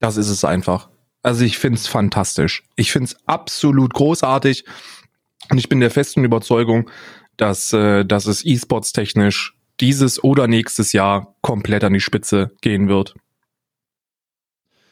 [0.02, 0.90] das ist es einfach.
[1.24, 2.64] Also ich find's fantastisch.
[2.76, 4.66] Ich find's absolut großartig
[5.50, 6.92] und ich bin der festen Überzeugung,
[7.38, 12.90] dass, äh, dass es E-Sports technisch dieses oder nächstes Jahr komplett an die Spitze gehen
[12.90, 13.16] wird.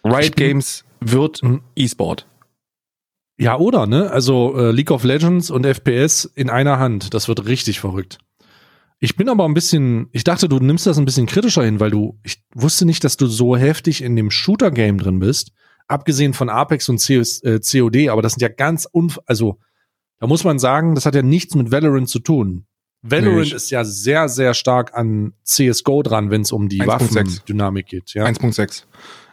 [0.05, 1.61] Riot Games wird Mhm.
[1.75, 2.25] E-Sport.
[3.37, 4.11] Ja, oder, ne?
[4.11, 7.13] Also äh, League of Legends und FPS in einer Hand.
[7.13, 8.19] Das wird richtig verrückt.
[8.99, 11.91] Ich bin aber ein bisschen, ich dachte, du nimmst das ein bisschen kritischer hin, weil
[11.91, 15.51] du, ich wusste nicht, dass du so heftig in dem Shooter-Game drin bist.
[15.87, 19.59] Abgesehen von Apex und CS, äh, COD, aber das sind ja ganz unf, also
[20.19, 22.65] da muss man sagen, das hat ja nichts mit Valorant zu tun.
[23.03, 26.87] Valorant Nee, ist ja sehr, sehr stark an CSGO dran, wenn es um die 1.6.
[26.87, 28.13] Waffendynamik geht.
[28.13, 28.25] Ja.
[28.25, 28.83] 1.6.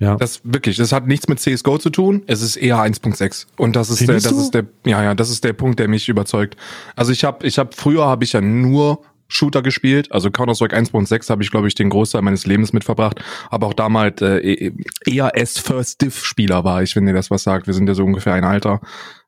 [0.01, 0.17] ja.
[0.17, 2.25] Das wirklich, das hat nichts mit CS:GO zu tun.
[2.27, 4.41] Es ist eher 1.6 und das ist der, Findest das du?
[4.41, 6.57] ist der, ja ja, das ist der Punkt, der mich überzeugt.
[6.97, 10.77] Also ich habe, ich habe früher habe ich ja nur Shooter gespielt, also Counter Strike
[10.77, 14.73] 1.6 habe ich glaube ich den Großteil meines Lebens mitverbracht, aber auch damals äh,
[15.07, 17.69] eher S First Diff Spieler war ich, wenn ihr das was sagt.
[17.69, 18.81] Wir sind ja so ungefähr ein Alter.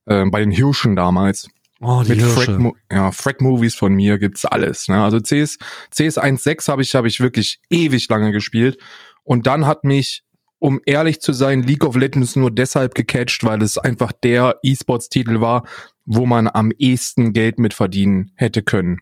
[0.07, 1.49] Äh, bei den Hirschen damals.
[1.83, 2.23] Oh, die mit.
[2.23, 4.89] Frack, ja, Frack Movies von mir gibt's alles.
[4.89, 5.03] Ne?
[5.03, 5.59] Also CS,
[5.91, 8.79] CS 1.6 habe ich, habe ich wirklich ewig lange gespielt.
[9.25, 10.23] Und dann hat mich,
[10.59, 15.41] um ehrlich zu sein, League of Legends nur deshalb gecatcht, weil es einfach der E-Sports-Titel
[15.41, 15.67] war,
[16.05, 18.99] wo man am ehesten Geld mit verdienen hätte können.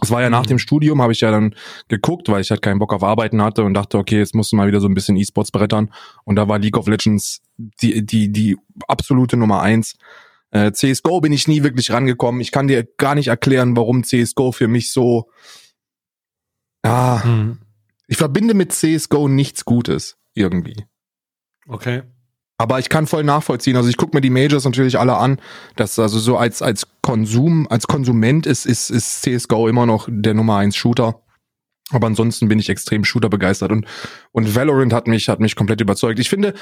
[0.00, 0.48] Es war ja nach Mhm.
[0.48, 1.54] dem Studium, habe ich ja dann
[1.88, 4.56] geguckt, weil ich halt keinen Bock auf Arbeiten hatte und dachte, okay, jetzt musst du
[4.56, 5.92] mal wieder so ein bisschen E-Sports brettern.
[6.24, 8.56] Und da war League of Legends die, die, die
[8.88, 9.94] absolute Nummer eins.
[10.52, 12.40] Äh, CSGO bin ich nie wirklich rangekommen.
[12.40, 15.30] Ich kann dir gar nicht erklären, warum CSGO für mich so.
[16.84, 17.58] Ja, Mhm.
[18.06, 20.86] ich verbinde mit CSGO nichts Gutes irgendwie.
[21.68, 22.02] Okay.
[22.58, 23.76] Aber ich kann voll nachvollziehen.
[23.76, 25.40] Also ich gucke mir die Majors natürlich alle an.
[25.76, 30.34] Das also so als als Konsum, als Konsument ist ist ist CS:GO immer noch der
[30.34, 31.22] Nummer eins Shooter.
[31.90, 33.86] Aber ansonsten bin ich extrem Shooter begeistert und
[34.30, 36.18] und Valorant hat mich hat mich komplett überzeugt.
[36.20, 36.54] Ich finde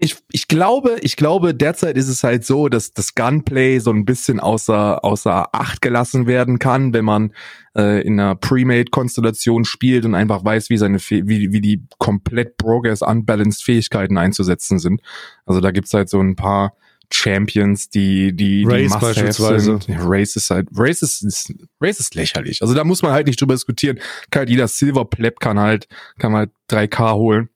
[0.00, 4.04] ich, ich glaube, ich glaube, derzeit ist es halt so, dass das Gunplay so ein
[4.04, 7.32] bisschen außer, außer Acht gelassen werden kann, wenn man
[7.76, 13.02] äh, in einer Pre-Made-Konstellation spielt und einfach weiß, wie seine, wie, wie die komplett progress
[13.02, 15.02] unbalanced Fähigkeiten einzusetzen sind.
[15.46, 16.74] Also da gibt's halt so ein paar
[17.12, 19.78] Champions, die, die, die Raze Must-Haves beispielsweise.
[19.80, 19.98] sind.
[20.00, 22.62] Race ist halt, Race ist, ist, Race ist lächerlich.
[22.62, 23.98] Also da muss man halt nicht drüber diskutieren.
[24.30, 27.48] Kann halt jeder Silver Pleb kann halt, kann halt 3K holen.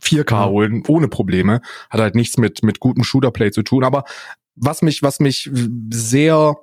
[0.00, 0.48] 4K Ja.
[0.48, 1.60] holen, ohne Probleme.
[1.90, 3.84] Hat halt nichts mit, mit gutem Shooterplay zu tun.
[3.84, 4.04] Aber
[4.54, 5.50] was mich, was mich
[5.92, 6.56] sehr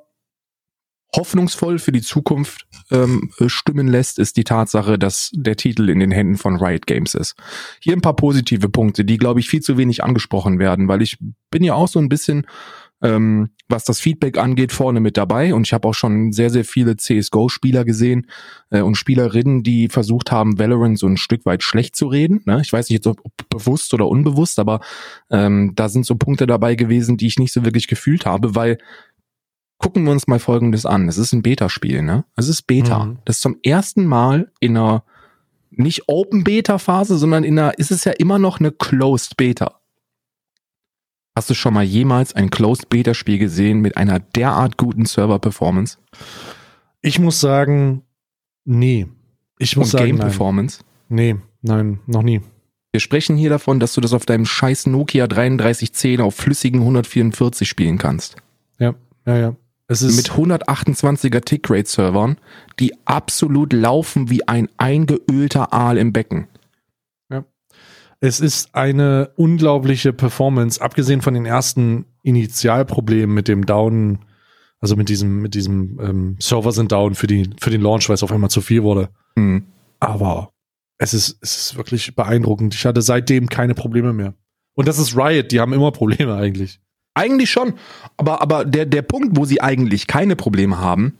[1.15, 6.09] hoffnungsvoll für die Zukunft ähm, stimmen lässt, ist die Tatsache, dass der Titel in den
[6.11, 7.35] Händen von Riot Games ist.
[7.79, 11.17] Hier ein paar positive Punkte, die, glaube ich, viel zu wenig angesprochen werden, weil ich
[11.51, 12.47] bin ja auch so ein bisschen,
[13.03, 16.63] ähm, was das Feedback angeht, vorne mit dabei und ich habe auch schon sehr, sehr
[16.63, 18.27] viele CSGO-Spieler gesehen
[18.69, 22.41] äh, und Spielerinnen, die versucht haben, Valorant so ein Stück weit schlecht zu reden.
[22.45, 22.61] Ne?
[22.61, 24.79] Ich weiß nicht, ob, ob bewusst oder unbewusst, aber
[25.29, 28.77] ähm, da sind so Punkte dabei gewesen, die ich nicht so wirklich gefühlt habe, weil
[29.79, 31.09] gucken wir uns mal Folgendes an.
[31.09, 32.23] Es ist ein Beta-Spiel, ne?
[32.37, 33.03] Es ist Beta.
[33.03, 33.17] Mhm.
[33.25, 35.03] Das ist zum ersten Mal in einer
[35.71, 39.81] nicht Open Beta Phase, sondern in einer, ist es ja immer noch eine Closed Beta.
[41.35, 45.39] Hast du schon mal jemals ein Closed Beta Spiel gesehen mit einer derart guten Server
[45.39, 45.97] Performance
[47.01, 48.03] Ich muss sagen,
[48.65, 49.07] nee.
[49.57, 50.27] Ich muss und sagen, Game nein.
[50.27, 50.83] Performance?
[51.09, 52.41] Nee, nein, noch nie.
[52.91, 57.67] Wir sprechen hier davon, dass du das auf deinem scheiß Nokia 3310 auf flüssigen 144
[57.67, 58.35] spielen kannst.
[58.77, 58.93] Ja,
[59.25, 59.55] ja, ja.
[59.87, 62.37] Es ist mit 128er Tickrate-Servern,
[62.79, 66.47] die absolut laufen wie ein eingeölter Aal im Becken.
[68.23, 74.19] Es ist eine unglaubliche Performance, abgesehen von den ersten Initialproblemen mit dem Down,
[74.79, 78.13] also mit diesem, mit diesem ähm, Server sind down für, die, für den Launch, weil
[78.13, 79.09] es auf einmal zu viel wurde.
[79.35, 79.65] Hm.
[79.99, 80.53] Aber
[80.99, 82.73] es ist, es ist wirklich beeindruckend.
[82.73, 84.35] Ich hatte seitdem keine Probleme mehr.
[84.73, 86.79] Und das ist Riot, die haben immer Probleme eigentlich.
[87.15, 87.73] Eigentlich schon,
[88.15, 91.17] aber, aber der, der Punkt, wo sie eigentlich keine Probleme haben,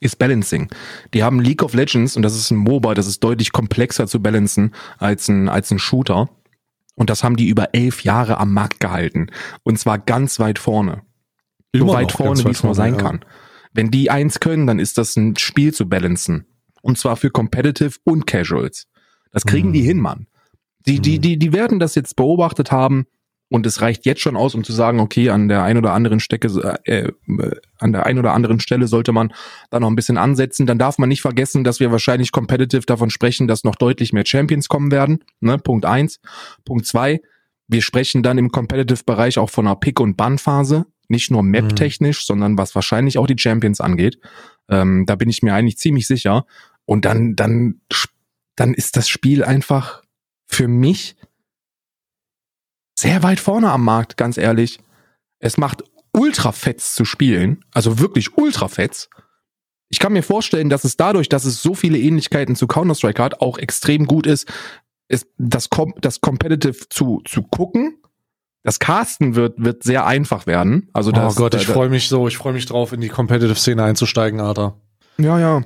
[0.00, 0.70] ist Balancing.
[1.12, 4.20] Die haben League of Legends und das ist ein MOBA, das ist deutlich komplexer zu
[4.20, 6.30] balancen als ein, als ein Shooter.
[6.96, 9.28] Und das haben die über elf Jahre am Markt gehalten.
[9.62, 11.02] Und zwar ganz weit vorne.
[11.74, 13.00] So Immer weit noch vorne, wie weit es nur sein ja.
[13.00, 13.24] kann.
[13.72, 16.46] Wenn die eins können, dann ist das ein Spiel zu balancen.
[16.82, 18.86] Und zwar für Competitive und Casuals.
[19.30, 19.72] Das kriegen Mhm.
[19.74, 20.26] die hin, Mann.
[20.86, 21.22] Die, die, Mhm.
[21.22, 23.06] die, die werden das jetzt beobachtet haben
[23.48, 26.18] und es reicht jetzt schon aus, um zu sagen, okay, an der ein oder anderen
[26.18, 26.48] Stecke,
[26.84, 29.32] äh, äh, an der ein oder anderen Stelle sollte man
[29.70, 30.66] da noch ein bisschen ansetzen.
[30.66, 34.26] Dann darf man nicht vergessen, dass wir wahrscheinlich competitive davon sprechen, dass noch deutlich mehr
[34.26, 35.22] Champions kommen werden.
[35.40, 35.58] Ne?
[35.58, 36.20] Punkt eins.
[36.64, 37.20] Punkt zwei.
[37.68, 40.86] Wir sprechen dann im Competitive-Bereich auch von einer Pick- und Ban-Phase.
[41.08, 44.18] Nicht nur Map-technisch, sondern was wahrscheinlich auch die Champions angeht.
[44.68, 46.46] Ähm, da bin ich mir eigentlich ziemlich sicher.
[46.84, 47.80] Und dann, dann,
[48.56, 50.02] dann ist das Spiel einfach
[50.46, 51.16] für mich
[52.98, 54.80] sehr weit vorne am Markt, ganz ehrlich.
[55.38, 59.08] Es macht ultra fetz zu spielen, also wirklich ultra fetz.
[59.88, 63.40] Ich kann mir vorstellen, dass es dadurch, dass es so viele Ähnlichkeiten zu Counter-Strike hat,
[63.40, 64.48] auch extrem gut ist,
[65.08, 67.98] ist das, Com das Competitive zu, zu gucken.
[68.64, 70.88] Das Casten wird, wird sehr einfach werden.
[70.92, 73.84] Also das, oh Gott, ich freue mich so, ich freue mich drauf, in die Competitive-Szene
[73.84, 74.74] einzusteigen, Alter.
[75.18, 75.62] Ja, ja.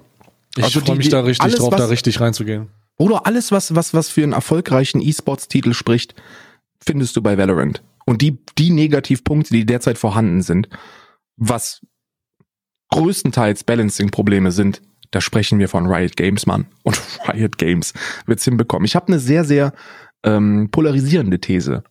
[0.57, 2.69] Ich Also freue mich die- da richtig alles, drauf, was- da richtig reinzugehen.
[2.99, 6.15] Oder alles, was, was, was für einen erfolgreichen E-Sports-Titel spricht,
[6.85, 7.83] findest du bei Valorant.
[8.07, 10.69] Und die, die Negativpunkte, die derzeit vorhanden sind,
[11.37, 11.81] was
[12.91, 16.67] größtenteils Balancing-Probleme sind, da sprechen wir von Riot Games, Mann.
[16.83, 17.93] Und Riot Games
[18.27, 18.85] wird's hinbekommen.
[18.85, 19.73] Ich habe eine sehr, sehr
[20.25, 21.83] ähm, polarisierende These.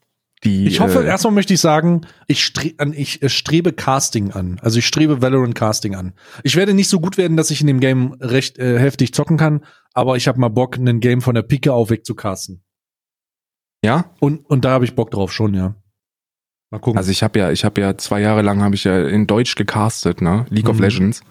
[0.45, 4.57] Die, Ich hoffe, äh, erstmal möchte ich sagen, ich, stre ich äh, strebe Casting an.
[4.61, 6.13] Also ich strebe Valorant Casting an.
[6.43, 9.35] Ich werde nicht so gut werden, dass ich in dem Game recht äh, heftig zocken
[9.35, 12.63] kann, aber ich habe mal Bock, ein Game von der Pike auf casten.
[13.83, 15.75] Ja, Und, und da habe ich Bock drauf schon, ja.
[16.71, 16.97] Mal gucken.
[16.97, 19.55] Also ich habe ja, ich habe ja zwei Jahre lang habe ich ja in Deutsch
[19.55, 20.45] gecastet, ne?
[20.49, 20.83] League of Mhm.
[20.83, 21.21] Legends.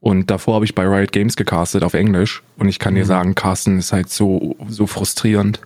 [0.00, 2.44] Und davor habe ich bei Riot Games gecastet auf Englisch.
[2.56, 3.08] Und ich kann dir Mhm.
[3.08, 5.60] sagen, Casten ist halt so, so frustrierend.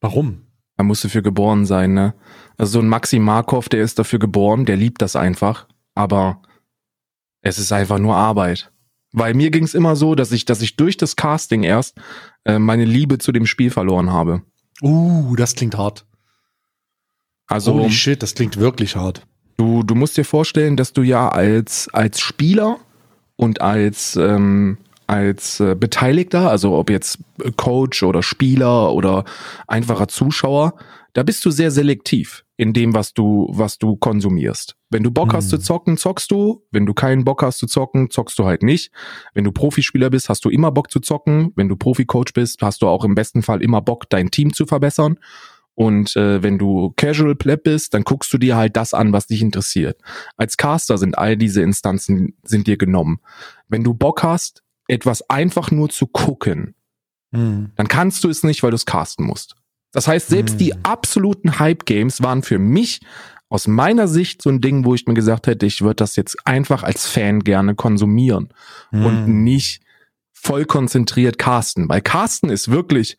[0.00, 0.42] Warum?
[0.76, 2.14] Da musst du für geboren sein, ne?
[2.58, 5.66] Also so ein Maxi Markov, der ist dafür geboren, der liebt das einfach.
[5.94, 6.42] Aber
[7.42, 8.72] es ist einfach nur Arbeit.
[9.12, 11.96] Weil mir ging es immer so, dass ich, dass ich durch das Casting erst
[12.44, 14.42] äh, meine Liebe zu dem Spiel verloren habe.
[14.82, 16.04] Uh, das klingt hart.
[17.46, 19.22] Also Holy shit, das klingt wirklich hart.
[19.56, 22.78] Du, du musst dir vorstellen, dass du ja als, als Spieler
[23.36, 27.18] und als, ähm, als äh, Beteiligter, also ob jetzt
[27.56, 29.24] Coach oder Spieler oder
[29.66, 30.74] einfacher Zuschauer,
[31.16, 34.76] da bist du sehr selektiv in dem, was du, was du konsumierst.
[34.90, 35.58] Wenn du Bock hast Hm.
[35.60, 36.62] zu zocken, zockst du.
[36.70, 38.92] Wenn du keinen Bock hast zu zocken, zockst du halt nicht.
[39.32, 41.52] Wenn du Profispieler bist, hast du immer Bock zu zocken.
[41.56, 44.66] Wenn du Profi-Coach bist, hast du auch im besten Fall immer Bock, dein Team zu
[44.66, 45.18] verbessern.
[45.74, 49.26] Und äh, wenn du Casual Pleb bist, dann guckst du dir halt das an, was
[49.26, 49.98] dich interessiert.
[50.36, 53.20] Als Caster sind all diese Instanzen sind dir genommen.
[53.68, 56.74] Wenn du Bock hast, etwas einfach nur zu gucken,
[57.34, 57.72] Hm.
[57.74, 59.56] dann kannst du es nicht, weil du es casten musst.
[59.92, 60.58] Das heißt, selbst Hm.
[60.58, 63.00] die absoluten Hype-Games waren für mich
[63.48, 66.36] aus meiner Sicht so ein Ding, wo ich mir gesagt hätte, ich würde das jetzt
[66.46, 68.52] einfach als Fan gerne konsumieren
[68.90, 69.44] und Hm.
[69.44, 69.82] nicht
[70.32, 71.88] voll konzentriert casten.
[71.88, 73.16] Weil casten ist wirklich,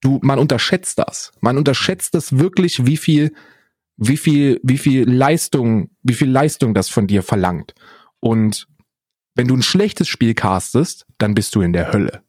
[0.00, 1.32] du, man unterschätzt das.
[1.40, 3.32] Man unterschätzt das wirklich, wie viel,
[3.96, 7.74] wie viel, wie viel Leistung, wie viel Leistung das von dir verlangt.
[8.20, 8.66] Und
[9.36, 12.22] Wenn du ein schlechtes Spiel castest, dann bist du in der Hölle.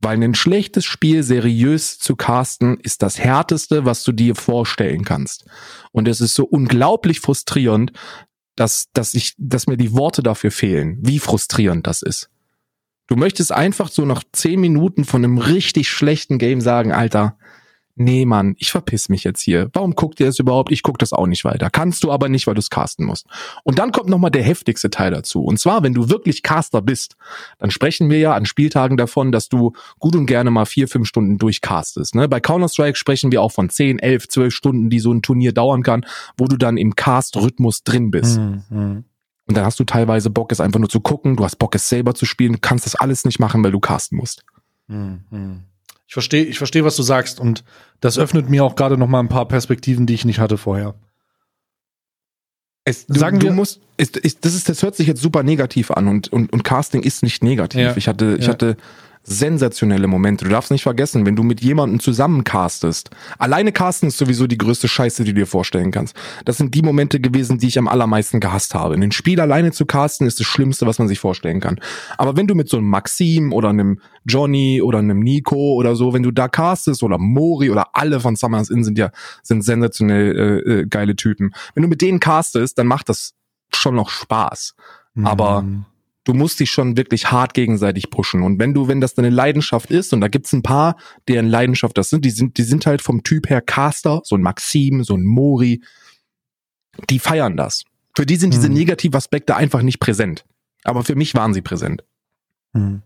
[0.00, 5.46] Weil ein schlechtes Spiel seriös zu casten ist das härteste, was du dir vorstellen kannst.
[5.90, 7.92] Und es ist so unglaublich frustrierend,
[8.54, 12.30] dass, dass ich, dass mir die Worte dafür fehlen, wie frustrierend das ist.
[13.08, 17.38] Du möchtest einfach so nach zehn Minuten von einem richtig schlechten Game sagen, Alter,
[17.98, 19.70] nee Mann, ich verpiss mich jetzt hier.
[19.72, 20.72] Warum guckt ihr das überhaupt?
[20.72, 21.70] Ich guck das auch nicht weiter.
[21.70, 23.26] Kannst du aber nicht, weil du es casten musst.
[23.64, 25.42] Und dann kommt nochmal der heftigste Teil dazu.
[25.44, 27.16] Und zwar, wenn du wirklich Caster bist,
[27.58, 31.08] dann sprechen wir ja an Spieltagen davon, dass du gut und gerne mal vier, fünf
[31.08, 32.14] Stunden durchcastest.
[32.14, 32.28] Ne?
[32.28, 35.82] Bei Counter-Strike sprechen wir auch von zehn, elf, zwölf Stunden, die so ein Turnier dauern
[35.82, 36.04] kann,
[36.36, 38.38] wo du dann im Cast-Rhythmus drin bist.
[38.38, 39.04] Mhm.
[39.48, 41.88] Und dann hast du teilweise Bock, es einfach nur zu gucken, du hast Bock, es
[41.88, 44.44] selber zu spielen, du kannst das alles nicht machen, weil du casten musst.
[44.88, 45.64] Mhm.
[46.08, 47.62] Ich verstehe, ich verstehe, was du sagst und
[48.00, 50.94] das öffnet mir auch gerade noch mal ein paar Perspektiven, die ich nicht hatte vorher.
[52.84, 55.42] Es, du, Sagen du wir- musst, ist, ist, das ist, das hört sich jetzt super
[55.42, 57.80] negativ an und, und, und Casting ist nicht negativ.
[57.82, 57.96] Ja.
[57.96, 58.52] Ich hatte, ich Ja.
[58.54, 58.78] hatte
[59.28, 60.44] sensationelle Momente.
[60.44, 63.10] Du darfst nicht vergessen, wenn du mit jemandem zusammen castest.
[63.38, 66.16] Alleine casten ist sowieso die größte Scheiße, die du dir vorstellen kannst.
[66.44, 68.94] Das sind die Momente gewesen, die ich am allermeisten gehasst habe.
[68.94, 71.78] Ein Spiel alleine zu casten ist das Schlimmste, was man sich vorstellen kann.
[72.16, 76.12] Aber wenn du mit so einem Maxim oder einem Johnny oder einem Nico oder so,
[76.12, 79.10] wenn du da castest oder Mori oder alle von Summers Inn sind ja,
[79.42, 81.52] sind sensationell äh, äh, geile Typen.
[81.74, 83.34] Wenn du mit denen castest, dann macht das
[83.72, 84.74] schon noch Spaß.
[85.24, 85.84] Aber Mhm.
[86.28, 88.42] Du musst dich schon wirklich hart gegenseitig pushen.
[88.42, 91.96] Und wenn du, wenn das deine Leidenschaft ist, und da gibt's ein paar, deren Leidenschaft
[91.96, 95.16] das sind, die sind, die sind halt vom Typ her Caster, so ein Maxim, so
[95.16, 95.82] ein Mori,
[97.08, 97.84] die feiern das.
[98.14, 98.74] Für die sind diese Mhm.
[98.74, 100.44] Negativaspekte einfach nicht präsent.
[100.84, 102.04] Aber für mich waren sie präsent.
[102.74, 103.00] Hm.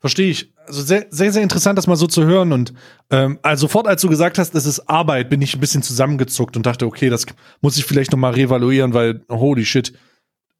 [0.00, 0.52] Verstehe ich.
[0.66, 2.52] Also sehr, sehr, sehr interessant, das mal so zu hören.
[2.52, 2.74] Und
[3.08, 6.56] ähm, also sofort, als du gesagt hast, es ist Arbeit, bin ich ein bisschen zusammengezuckt
[6.58, 7.24] und dachte, okay, das
[7.62, 9.94] muss ich vielleicht noch mal reevaluieren, weil holy shit,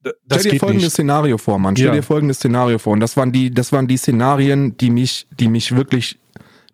[0.03, 0.93] das Stell dir folgendes nicht.
[0.93, 1.77] Szenario vor, Mann.
[1.77, 1.93] Stell Ja.
[1.95, 2.93] dir folgendes Szenario vor.
[2.93, 6.19] Und das waren die, das waren die Szenarien, die mich, die mich wirklich,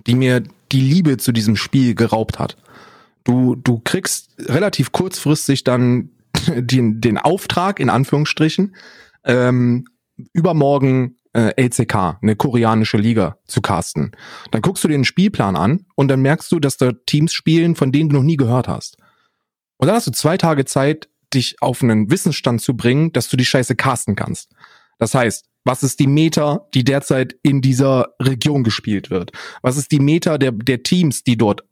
[0.06, 2.56] die mir die Liebe zu diesem Spiel geraubt hat.
[3.24, 6.10] Du, du kriegst relativ kurzfristig dann
[6.56, 8.74] den, den Auftrag, in Anführungsstrichen,
[9.24, 9.86] ähm,
[10.32, 14.12] übermorgen äh, LCK, eine koreanische Liga, zu casten.
[14.50, 17.74] Dann guckst du dir den Spielplan an und dann merkst du, dass da Teams spielen,
[17.74, 18.98] von denen du noch nie gehört hast.
[19.78, 23.36] Und dann hast du zwei Tage Zeit, dich auf einen Wissensstand zu bringen, dass du
[23.36, 24.52] die Scheiße casten kannst.
[24.98, 29.32] Das heißt, was ist die Meta, die derzeit in dieser Region gespielt wird?
[29.62, 31.64] Was ist die Meta der, der Teams, die dort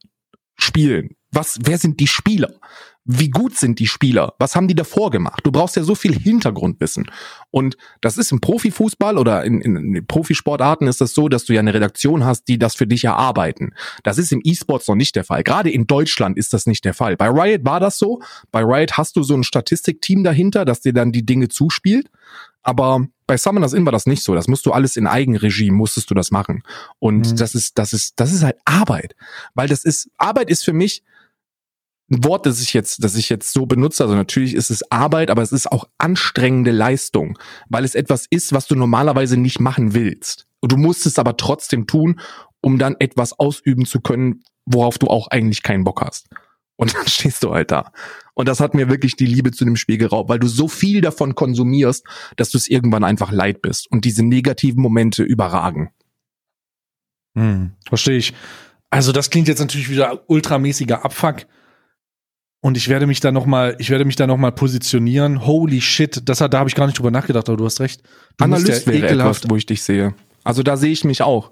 [0.56, 1.16] spielen?
[1.30, 2.54] Was, wer sind die Spieler?
[3.04, 4.34] Wie gut sind die Spieler?
[4.38, 5.40] Was haben die davor gemacht?
[5.44, 7.10] Du brauchst ja so viel Hintergrundwissen.
[7.50, 11.52] Und das ist im Profifußball oder in, in, in Profisportarten ist das so, dass du
[11.52, 13.74] ja eine Redaktion hast, die das für dich erarbeiten.
[14.04, 15.42] Das ist im E-Sports noch nicht der Fall.
[15.42, 17.16] Gerade in Deutschland ist das nicht der Fall.
[17.16, 18.20] Bei Riot war das so.
[18.52, 22.08] Bei Riot hast du so ein Statistikteam dahinter, das dir dann die Dinge zuspielt.
[22.62, 24.34] Aber bei Summoners Inn war das nicht so.
[24.36, 26.62] Das musst du alles in Eigenregie, musstest du das machen.
[27.00, 27.36] Und Mhm.
[27.36, 29.16] das ist, das ist, das ist halt Arbeit.
[29.54, 31.02] Weil das ist, Arbeit ist für mich
[32.12, 34.04] ein Wort, das ich jetzt, das ich jetzt so benutze.
[34.04, 38.52] Also natürlich ist es Arbeit, aber es ist auch anstrengende Leistung, weil es etwas ist,
[38.52, 40.46] was du normalerweise nicht machen willst.
[40.60, 42.20] Du musst es aber trotzdem tun,
[42.60, 46.28] um dann etwas ausüben zu können, worauf du auch eigentlich keinen Bock hast.
[46.76, 47.92] Und dann stehst du halt da.
[48.34, 51.00] Und das hat mir wirklich die Liebe zu dem Spiel geraubt, weil du so viel
[51.00, 55.90] davon konsumierst, dass du es irgendwann einfach leid bist und diese negativen Momente überragen.
[57.34, 58.34] Hm, verstehe ich.
[58.90, 61.46] Also das klingt jetzt natürlich wieder ultramäßiger Abfuck.
[62.64, 65.44] Und ich werde mich da noch mal, ich werde mich da noch mal positionieren.
[65.44, 68.02] Holy shit, das hat, da habe ich gar nicht drüber nachgedacht, aber du hast recht.
[68.36, 70.14] Du Analyst ja wäre ekelhaft- etwas, wo ich dich sehe.
[70.44, 71.50] Also da sehe ich mich auch.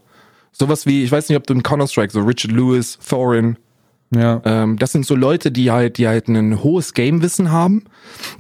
[0.53, 3.57] Sowas wie, ich weiß nicht, ob du in Counter-Strike, so Richard Lewis, Thorin,
[4.15, 4.41] Ja.
[4.45, 7.85] ähm, das sind so Leute, die halt, die halt ein hohes Game-Wissen haben,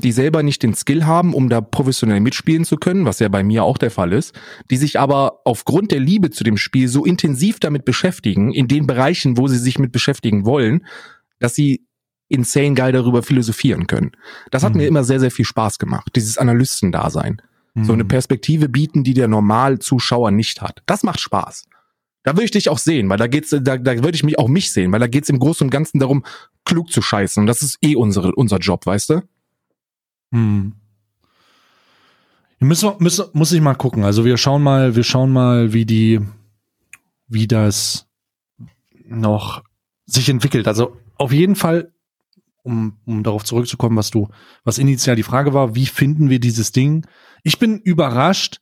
[0.02, 3.42] die selber nicht den Skill haben, um da professionell mitspielen zu können, was ja bei
[3.42, 4.33] mir auch der Fall ist,
[4.70, 8.87] die sich aber aufgrund der Liebe zu dem Spiel so intensiv damit beschäftigen, in den
[8.87, 10.87] Bereichen, wo sie sich mit beschäftigen wollen,
[11.40, 11.85] dass sie
[12.31, 14.12] insane geil darüber philosophieren können.
[14.51, 14.79] Das hat Mhm.
[14.79, 17.43] mir immer sehr, sehr viel Spaß gemacht, dieses Analystendasein.
[17.83, 18.09] So eine Hm.
[18.09, 20.83] Perspektive bieten, die der Normalzuschauer nicht hat.
[20.87, 21.66] Das macht Spaß.
[22.24, 24.49] Da würde ich dich auch sehen, weil da geht's, da, da würde ich mich auch
[24.49, 26.24] mich sehen, weil da geht's im Großen und Ganzen darum,
[26.64, 27.41] klug zu scheißen.
[27.41, 29.22] Und das ist eh unsere, unser Job, weißt du?
[30.33, 30.72] Hm.
[32.59, 34.05] Müssen, müssen, muss ich mal gucken.
[34.05, 36.20] Also wir schauen mal, wir schauen mal, wie die,
[37.28, 38.07] wie das
[39.07, 39.62] noch
[40.07, 40.68] sich entwickelt.
[40.68, 41.93] Also auf jeden Fall,
[42.62, 44.28] um, um darauf zurückzukommen, was du,
[44.64, 47.06] was initial die Frage war, wie finden wir dieses Ding?
[47.42, 48.61] Ich bin überrascht.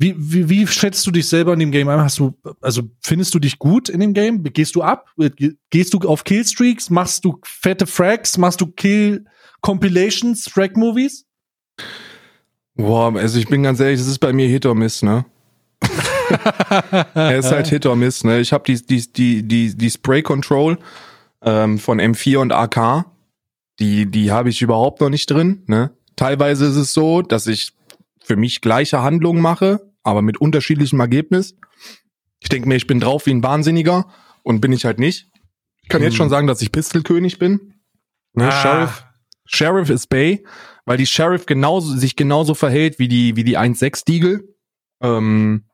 [0.00, 2.00] Wie, wie, wie schätzt du dich selber in dem Game ein?
[2.00, 4.44] Hast du, also findest du dich gut in dem Game?
[4.44, 5.06] Gehst du ab?
[5.16, 6.88] Ge- Gehst du auf Killstreaks?
[6.88, 8.38] Machst du fette Frags?
[8.38, 9.24] Machst du Kill
[9.60, 11.26] Compilations, Frag Movies?
[12.76, 15.24] Boah, also ich bin ganz ehrlich, das ist bei mir Hit or Miss, ne?
[17.14, 18.38] er ist halt Hit or Miss, ne?
[18.38, 20.78] Ich habe die, die, die, die, die Spray Control
[21.42, 23.06] ähm, von M4 und AK,
[23.78, 25.90] die, die habe ich überhaupt noch nicht drin, ne?
[26.16, 27.72] Teilweise ist es so, dass ich
[28.20, 31.54] für mich gleiche Handlungen mache, aber mit unterschiedlichem Ergebnis.
[32.40, 34.08] Ich denke mir, ich bin drauf wie ein Wahnsinniger
[34.42, 35.28] und bin ich halt nicht.
[35.82, 37.74] Ich kann jetzt schon sagen, dass ich Pistolkönig bin.
[38.34, 38.48] Ne?
[38.48, 38.50] Ah.
[38.50, 39.04] Sheriff,
[39.46, 40.44] Sheriff ist Bay,
[40.84, 44.42] weil die Sheriff genauso, sich genauso verhält wie die, wie die 1.6 Deagle.
[45.00, 45.64] Ähm,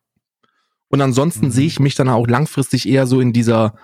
[0.88, 1.50] und ansonsten Mhm.
[1.50, 3.74] sehe ich mich dann auch langfristig eher so in dieser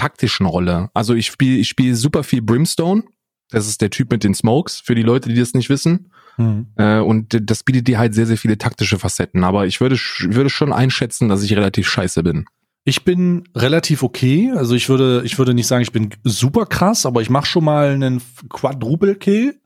[0.00, 0.90] taktischen Rolle.
[0.94, 3.04] Also ich spiele ich spiele super viel Brimstone.
[3.50, 6.12] Das ist der Typ mit den Smokes, für die Leute, die das nicht wissen.
[6.36, 6.68] Hm.
[6.76, 9.44] Äh, und das bietet dir halt sehr, sehr viele taktische Facetten.
[9.44, 12.46] Aber ich würde, würde schon einschätzen, dass ich relativ scheiße bin.
[12.84, 14.52] Ich bin relativ okay.
[14.54, 17.64] Also ich würde, ich würde nicht sagen, ich bin super krass, aber ich mache schon
[17.64, 19.60] mal einen Quadruple Kill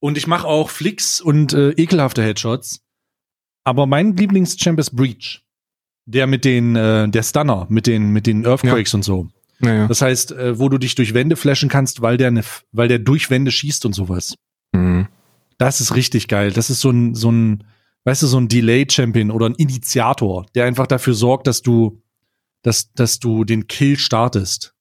[0.00, 2.80] und ich mache auch Flicks und äh, ekelhafte Headshots.
[3.62, 5.40] Aber mein Lieblingschamp ist Breach.
[6.06, 9.28] Der mit den, äh, der Stunner, mit den, mit den Earthquakes und so.
[9.58, 9.86] Naja.
[9.86, 12.42] Das heißt, äh, wo du dich durch Wände flashen kannst, weil der, ne,
[12.72, 14.34] weil der durch Wände schießt und sowas.
[14.72, 15.08] Mhm.
[15.58, 16.52] Das ist richtig geil.
[16.52, 17.64] Das ist so ein, so ein,
[18.04, 22.02] weißt du, so ein Delay-Champion oder ein Initiator, der einfach dafür sorgt, dass du,
[22.62, 24.74] dass, dass du den Kill startest.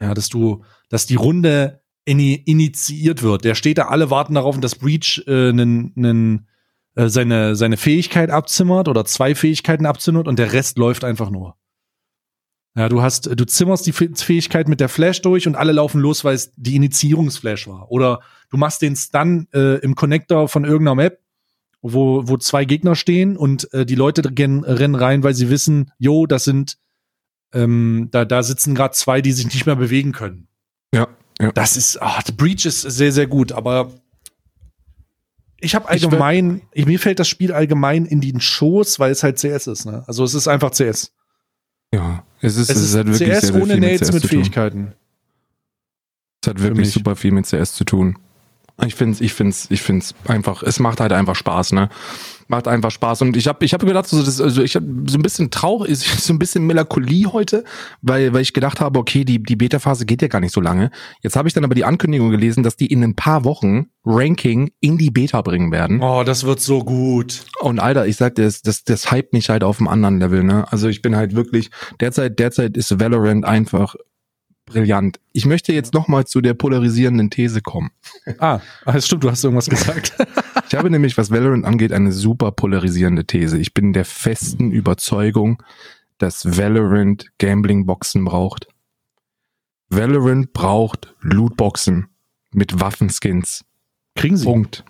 [0.00, 3.44] Ja, dass du, dass die Runde ini initiiert wird.
[3.44, 6.46] Der steht da, alle warten darauf, dass Breach äh, nen, nen,
[6.94, 11.56] äh, seine, seine Fähigkeit abzimmert oder zwei Fähigkeiten abzimmert und der Rest läuft einfach nur.
[12.76, 15.98] Ja, du hast, du zimmerst die Fäh- Fähigkeit mit der Flash durch und alle laufen
[16.00, 17.90] los, weil es die Initiierungsflash war.
[17.90, 18.20] Oder
[18.50, 21.18] du machst den Stun äh, im Connector von irgendeiner Map,
[21.80, 25.90] wo, wo zwei Gegner stehen und äh, die Leute gen- rennen rein, weil sie wissen,
[25.98, 26.76] jo, das sind,
[27.54, 30.48] ähm, da, da sitzen gerade zwei, die sich nicht mehr bewegen können.
[30.92, 31.08] Ja,
[31.40, 31.52] ja.
[31.52, 33.90] Das ist, ah, The Breach ist sehr, sehr gut, aber
[35.60, 39.38] ich habe Ich allgemein, mir fällt das Spiel allgemein in den Schoß, weil es halt
[39.38, 40.04] CS ist, ne?
[40.06, 41.14] Also es ist einfach CS.
[41.94, 44.22] Ja, es ist, Es ist hat wirklich CS sehr, sehr ohne viel Nates CS mit
[44.22, 44.38] zu tun.
[44.38, 44.92] Fähigkeiten.
[46.42, 48.18] Es hat wirklich super viel mit CS zu tun.
[48.84, 51.88] Ich find's, ich find's, ich find's einfach, es macht halt einfach Spaß, ne?
[52.48, 53.22] Macht einfach Spaß.
[53.22, 55.98] Und ich habe ich hab gedacht, so, das, also ich habe so ein bisschen traurig,
[56.20, 57.64] so ein bisschen Melancholie heute,
[58.02, 60.90] weil, weil ich gedacht habe, okay, die, die Beta-Phase geht ja gar nicht so lange.
[61.22, 64.70] Jetzt habe ich dann aber die Ankündigung gelesen, dass die in ein paar Wochen Ranking
[64.80, 66.02] in die Beta bringen werden.
[66.02, 67.46] Oh, das wird so gut.
[67.60, 70.44] Und Alter, ich sag dir, das, das, das hypt mich halt auf einem anderen Level,
[70.44, 70.70] ne?
[70.70, 73.96] Also ich bin halt wirklich, derzeit, derzeit ist Valorant einfach
[74.66, 75.20] brillant.
[75.32, 77.90] Ich möchte jetzt nochmal zu der polarisierenden These kommen.
[78.38, 80.12] Ah, das stimmt, du hast irgendwas gesagt.
[80.68, 83.56] Ich habe nämlich, was Valorant angeht, eine super polarisierende These.
[83.58, 85.62] Ich bin der festen Überzeugung,
[86.18, 88.66] dass Valorant Gambling-Boxen braucht.
[89.88, 92.08] Valorant braucht Lootboxen
[92.50, 93.64] mit Waffenskins.
[94.16, 94.44] Kriegen sie.
[94.44, 94.84] Punkt.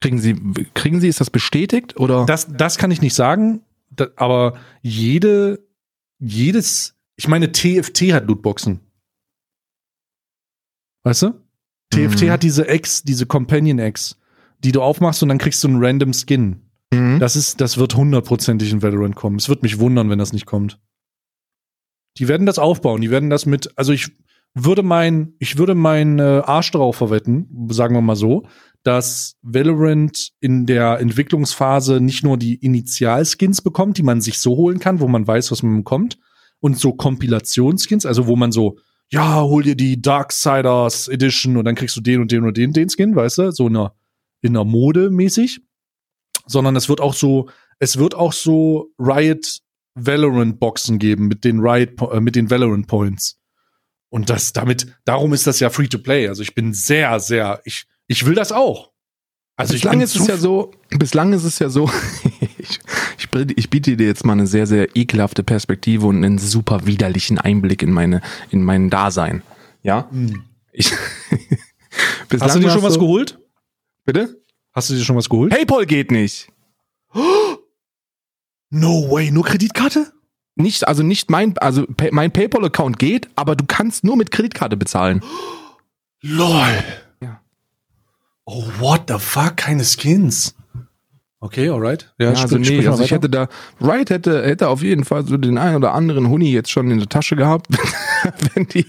[0.00, 0.34] Kriegen Sie,
[0.74, 2.24] kriegen Sie, ist das bestätigt oder?
[2.24, 3.60] Das, das kann ich nicht sagen,
[4.16, 5.62] aber jede,
[6.18, 8.80] jedes, ich meine, TFT hat Lootboxen.
[11.04, 11.34] Weißt du?
[11.90, 12.30] TFT Mhm.
[12.30, 14.16] hat diese X, diese Companion X,
[14.64, 16.62] die du aufmachst und dann kriegst du einen random Skin.
[16.90, 17.18] Mhm.
[17.18, 19.36] Das ist, das wird hundertprozentig in Valorant kommen.
[19.36, 20.80] Es wird mich wundern, wenn das nicht kommt.
[22.16, 23.02] Die werden das aufbauen.
[23.02, 24.12] Die werden das mit, also ich
[24.54, 28.46] würde mein, ich würde mein äh, Arsch darauf verwetten, sagen wir mal so,
[28.82, 34.78] dass Valorant in der Entwicklungsphase nicht nur die Initialskins bekommt, die man sich so holen
[34.78, 36.18] kann, wo man weiß, was man bekommt,
[36.60, 38.78] und so Kompilationsskins, also wo man so,
[39.10, 42.72] ja, hol dir die Darksiders Edition und dann kriegst du den und den und den,
[42.72, 43.94] den Skin, weißt du, so in einer,
[44.40, 45.60] in einer Mode mäßig,
[46.46, 47.48] sondern es wird auch so,
[47.78, 49.60] es wird auch so Riot
[49.94, 53.38] Valorant Boxen geben mit den Riot, äh, mit den Valorant Points.
[54.10, 56.28] Und das damit, darum ist das ja free to play.
[56.28, 58.92] Also ich bin sehr, sehr, ich, ich will das auch.
[59.56, 61.90] Also bislang ist es ja so, bislang ist es ja so,
[63.56, 67.82] ich, biete- dir jetzt mal eine sehr, sehr ekelhafte Perspektive und einen super widerlichen Einblick
[67.82, 69.42] in meine, in mein Dasein.
[69.82, 70.08] Ja?
[70.10, 70.44] Hm.
[70.72, 70.92] Ich,
[72.40, 73.38] Hast du dir schon was so, geholt?
[74.04, 74.40] Bitte?
[74.72, 75.50] Hast du dir schon was geholt?
[75.52, 76.48] Paypal geht nicht.
[78.72, 80.12] No way, nur Kreditkarte?
[80.54, 85.24] Nicht, also nicht mein, also mein Paypal-Account geht, aber du kannst nur mit Kreditkarte bezahlen.
[86.22, 86.84] LOL.
[87.20, 87.40] Ja.
[88.44, 89.56] Oh, what the fuck?
[89.56, 90.54] Keine Skins.
[91.42, 92.12] Okay, alright.
[92.18, 93.14] Ja, Ja, also sprich- nee, also ich weiter.
[93.16, 96.70] hätte da, Wright hätte, hätte auf jeden Fall so den einen oder anderen Huni jetzt
[96.70, 97.66] schon in der Tasche gehabt,
[98.54, 98.84] wenn die,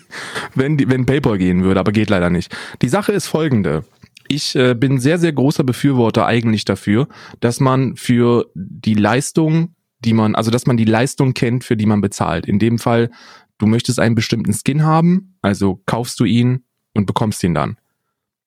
[0.53, 2.53] wenn die, wenn Paypal gehen würde, aber geht leider nicht.
[2.81, 3.85] Die Sache ist folgende.
[4.27, 7.07] Ich äh, bin sehr, sehr großer Befürworter eigentlich dafür,
[7.39, 11.85] dass man für die Leistung, die man, also dass man die Leistung kennt, für die
[11.85, 12.45] man bezahlt.
[12.45, 13.11] In dem Fall,
[13.59, 17.77] du möchtest einen bestimmten Skin haben, also kaufst du ihn und bekommst ihn dann.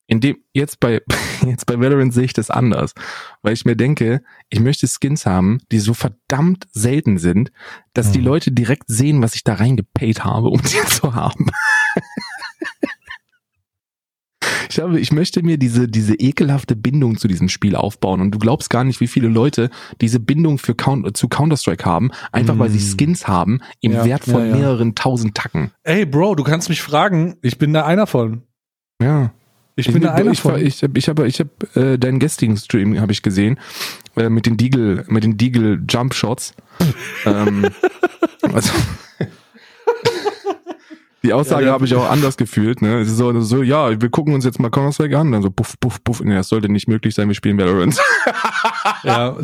[0.06, 1.00] In dem, jetzt bei,
[1.46, 2.92] jetzt bei Valorant sehe ich das anders.
[3.42, 7.52] Weil ich mir denke, ich möchte Skins haben, die so verdammt selten sind,
[7.94, 8.24] dass die Mhm.
[8.26, 11.46] Leute direkt sehen, was ich da reingepayt habe, um die zu haben.
[14.70, 18.38] Ich habe, ich möchte mir diese, diese ekelhafte Bindung zu diesem Spiel aufbauen und du
[18.38, 22.70] glaubst gar nicht, wie viele Leute diese Bindung für Count, zu Counter-Strike haben, einfach weil
[22.70, 22.96] sie Mm.
[22.96, 24.56] Skins haben im Ja, Wert von ja, ja.
[24.56, 25.70] mehreren tausend Tacken.
[25.84, 27.36] Ey, Bro, du kannst mich fragen.
[27.42, 28.42] Ich bin da einer von.
[29.00, 29.32] Ja.
[29.76, 30.56] Ich bin da einer ich, von.
[30.56, 33.58] ich, ich habe ich hab, äh, deinen gestrigen Stream habe ich gesehen
[34.16, 36.54] äh, mit den Deagle mit den Deagle Jump Shots.
[37.26, 37.66] ähm,
[38.52, 38.72] also,
[41.24, 42.82] die Aussage Ja, habe ich auch anders gefühlt.
[42.82, 43.00] Ne?
[43.00, 45.50] Es ist so, so, ja, wir gucken uns jetzt mal Counter Strike an, dann so
[45.50, 46.20] puff puff puff.
[46.22, 47.28] Nee, das sollte nicht möglich sein.
[47.28, 47.98] Wir spielen Valorant.
[49.02, 49.36] ja.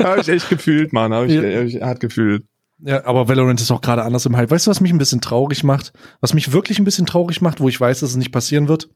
[0.00, 1.12] habe ich echt gefühlt, Mann.
[1.12, 1.42] Habe ich, Ja.
[1.42, 2.44] hab ich hart gefühlt.
[2.80, 4.50] ja, aber Valorant ist auch gerade anders im Hype.
[4.50, 5.92] Weißt du, was mich ein bisschen traurig macht?
[6.20, 8.88] Was mich wirklich ein bisschen traurig macht, wo ich weiß, dass es nicht passieren wird?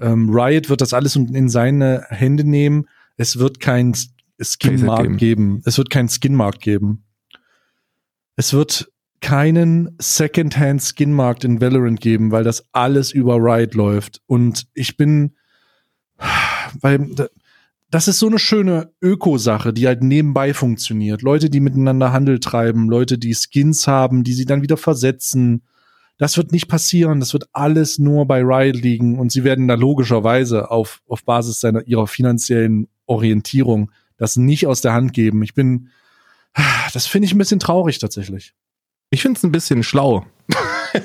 [0.00, 2.86] Ähm, Riot wird das alles in in seine Hände nehmen.
[3.16, 3.94] Es wird kein
[4.42, 5.16] Skin-Markt geben.
[5.16, 5.62] geben.
[5.64, 7.04] Es wird keinen Skin-Markt geben.
[8.36, 8.90] Es wird
[9.20, 14.20] keinen Secondhand-Skin-Markt in Valorant geben, weil das alles über Riot läuft.
[14.26, 15.36] Und ich bin,
[16.80, 17.28] weil da-
[17.90, 21.22] das ist so eine schöne Öko-Sache, die halt nebenbei funktioniert.
[21.22, 25.62] Leute, die miteinander Handel treiben, Leute, die Skins haben, die sie dann wieder versetzen.
[26.18, 27.20] Das wird nicht passieren.
[27.20, 31.60] Das wird alles nur bei Riot liegen und sie werden da logischerweise auf, auf Basis
[31.60, 35.42] seiner, ihrer finanziellen Orientierung das nicht aus der Hand geben.
[35.42, 35.88] Ich bin,
[36.92, 38.54] das finde ich ein bisschen traurig tatsächlich.
[39.10, 40.26] Ich finde es ein bisschen schlau.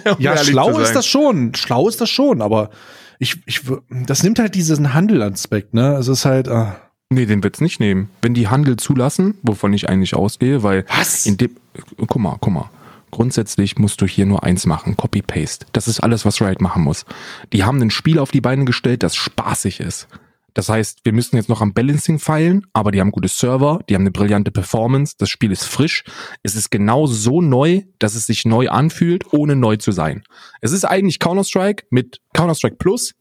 [0.06, 1.56] Um Ja, schlau ist das schon.
[1.56, 2.70] Schlau ist das schon, aber
[3.18, 5.96] ich, ich, das nimmt halt diesen Handelaspekt, ne?
[5.96, 6.80] Es ist halt, ah.
[7.10, 8.12] Nee, den wird's nicht nehmen.
[8.22, 11.26] Wenn die Handel zulassen, wovon ich eigentlich ausgehe, weil Was?
[11.26, 11.56] in dem,
[11.98, 12.70] guck mal, guck mal.
[13.12, 15.66] Grundsätzlich musst du hier nur eins machen, Copy-Paste.
[15.72, 17.06] Das ist alles, was Riot machen muss.
[17.54, 20.08] Die haben ein Spiel auf die Beine gestellt, das spaßig ist.
[20.54, 23.96] Das heißt, wir müssen jetzt noch am Balancing feilen, aber die haben gute Server, die
[23.96, 26.04] haben eine brillante Performance, das Spiel ist frisch.
[26.44, 30.24] Es ist genau so neu, dass es sich neu anfühlt, ohne neu zu sein.
[30.62, 33.14] Es ist eigentlich Counter-Strike mit Counter-Strike Plus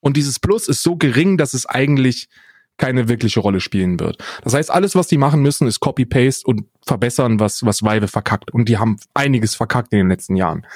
[0.00, 2.28] und dieses Plus ist so gering, dass es eigentlich
[2.78, 4.18] keine wirkliche Rolle spielen wird.
[4.42, 8.52] Das heißt, alles, was die machen müssen, ist Copy-Paste und verbessern, was, was Valve verkackt.
[8.52, 10.66] Und die haben einiges verkackt in den letzten Jahren.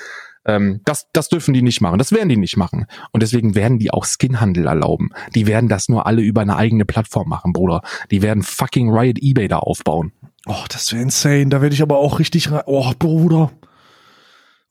[0.47, 1.99] Ähm, das, das dürfen die nicht machen.
[1.99, 2.87] Das werden die nicht machen.
[3.13, 5.11] Und deswegen werden die auch Skinhandel erlauben.
[5.35, 7.83] Die werden das nur alle über eine eigene Plattform machen, Bruder.
[8.11, 10.13] Die werden fucking Riot eBay da aufbauen.
[10.47, 11.49] Oh, das wäre insane.
[11.49, 12.63] Da werde ich aber auch richtig rein.
[12.67, 13.53] Oh, Bruder.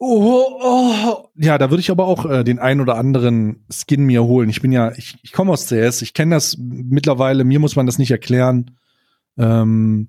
[0.02, 1.30] Oh, oh.
[1.36, 4.50] Ja, da würde ich aber auch äh, den ein oder anderen Skin mir holen.
[4.50, 7.86] Ich bin ja, ich, ich komme aus CS, ich kenne das mittlerweile, mir muss man
[7.86, 8.78] das nicht erklären.
[9.38, 10.08] Ähm,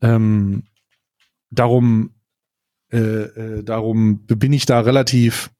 [0.00, 0.64] ähm,
[1.50, 2.14] darum,
[2.90, 5.50] äh, äh, darum bin ich da relativ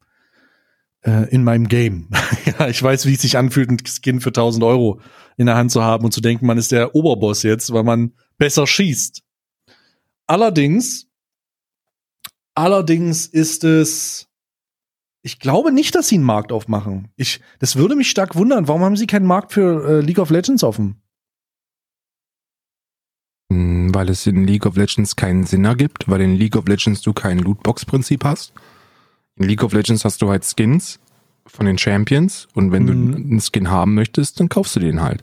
[1.02, 2.08] äh, in meinem Game.
[2.58, 5.02] ja, ich weiß, wie es sich anfühlt, einen Skin für 1000 Euro
[5.36, 8.14] in der Hand zu haben und zu denken, man ist der Oberboss jetzt, weil man
[8.38, 9.22] besser schießt.
[10.26, 11.10] Allerdings,
[12.54, 14.28] allerdings ist es,
[15.22, 17.08] ich glaube nicht, dass sie einen Markt aufmachen.
[17.16, 18.68] Ich, das würde mich stark wundern.
[18.68, 21.00] Warum haben sie keinen Markt für äh, League of Legends offen?
[23.52, 27.02] Hm, Weil es in League of Legends keinen Sinn ergibt, weil in League of Legends
[27.02, 28.52] du kein Lootbox-Prinzip hast.
[29.36, 30.98] In League of Legends hast du halt Skins
[31.46, 32.86] von den Champions und wenn Mhm.
[33.12, 35.22] du einen Skin haben möchtest, dann kaufst du den halt.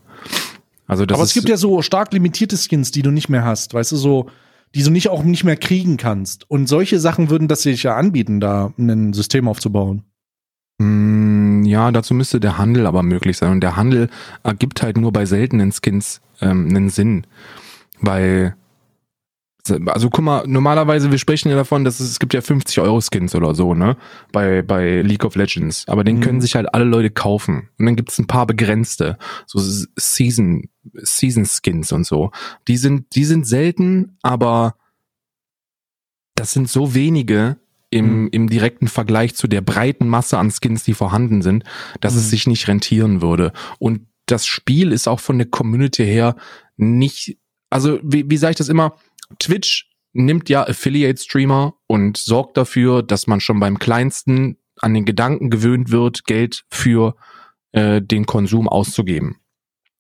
[0.86, 3.74] Also das Aber es gibt ja so stark limitierte Skins, die du nicht mehr hast,
[3.74, 4.30] weißt du, so,
[4.76, 6.50] die du nicht auch nicht mehr kriegen kannst.
[6.50, 10.04] Und solche Sachen würden das sich ja anbieten, da ein System aufzubauen.
[10.80, 13.52] Mm, Ja, dazu müsste der Handel aber möglich sein.
[13.52, 14.10] Und der Handel
[14.44, 17.28] ergibt halt nur bei seltenen Skins ähm, einen Sinn.
[18.00, 18.56] Weil,
[19.88, 23.00] also guck mal, normalerweise, wir sprechen ja davon, dass es, es gibt ja 50 Euro
[23.02, 23.98] Skins oder so, ne?
[24.32, 25.88] Bei, bei League of Legends.
[25.88, 26.22] Aber den Mhm.
[26.22, 27.70] können sich halt alle Leute kaufen.
[27.78, 29.60] Und dann gibt es ein paar begrenzte, so
[29.98, 32.32] Season, Season Skins und so.
[32.68, 34.76] Die sind, die sind selten, aber
[36.36, 37.58] das sind so wenige,
[37.94, 38.30] im, Mhm.
[38.32, 41.66] im direkten Vergleich zu der breiten Masse an Skins, die vorhanden sind,
[42.00, 42.20] dass Mhm.
[42.20, 43.52] es sich nicht rentieren würde.
[43.80, 46.36] Und das Spiel ist auch von der Community her
[46.78, 47.38] nicht,
[47.70, 48.94] also wie, wie sage ich das immer?
[49.40, 55.50] Twitch nimmt ja Affiliate-Streamer und sorgt dafür, dass man schon beim kleinsten an den Gedanken
[55.50, 57.16] gewöhnt wird, Geld für
[57.72, 59.38] äh, den Konsum auszugeben.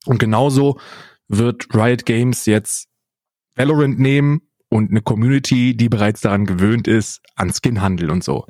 [0.05, 0.79] Und genauso
[1.27, 2.89] wird Riot Games jetzt
[3.55, 8.45] Valorant nehmen und eine Community, die bereits daran gewöhnt ist, an Skinhandel und so.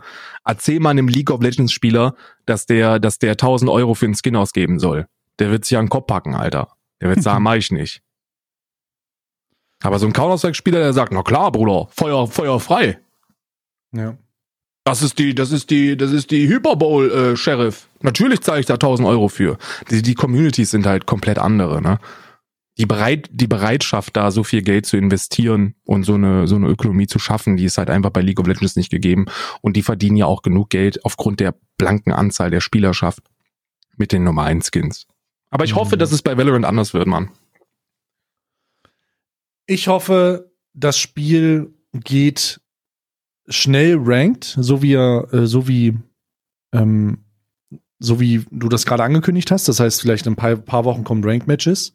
[0.45, 2.15] Erzähl mal einem League of Legends Spieler,
[2.45, 5.07] dass der, dass der 1000 Euro für einen Skin ausgeben soll.
[5.39, 6.75] Der wird sich an den Kopf packen, Alter.
[7.01, 8.01] Der wird sagen, mach ich nicht.
[9.81, 12.99] Aber so ein Counter-Strike-Spieler, der sagt, na klar, Bruder, Feuer, Feuer frei.
[13.93, 14.15] Ja.
[14.83, 17.87] Das ist die, das ist die, das ist die Hyper Bowl, äh, Sheriff.
[18.01, 19.57] Natürlich zahle ich da 1000 Euro für.
[19.89, 21.99] Die, die Communities sind halt komplett andere, ne?
[22.77, 26.67] Die, bereit, die Bereitschaft, da so viel Geld zu investieren und so eine, so eine
[26.67, 29.25] Ökonomie zu schaffen, die ist halt einfach bei League of Legends nicht gegeben.
[29.61, 33.21] Und die verdienen ja auch genug Geld aufgrund der blanken Anzahl der Spielerschaft
[33.97, 35.05] mit den Nummer 1 Skins.
[35.51, 35.99] Aber ich hoffe, Mhm.
[35.99, 37.29] dass es bei Valorant anders wird, Mann.
[39.71, 42.59] Ich hoffe, das Spiel geht
[43.47, 45.97] schnell ranked, so wie er, äh, so wie,
[46.73, 47.19] ähm,
[47.97, 49.69] so wie du das gerade angekündigt hast.
[49.69, 51.93] Das heißt, vielleicht in ein paar, paar Wochen kommen Ranked Matches.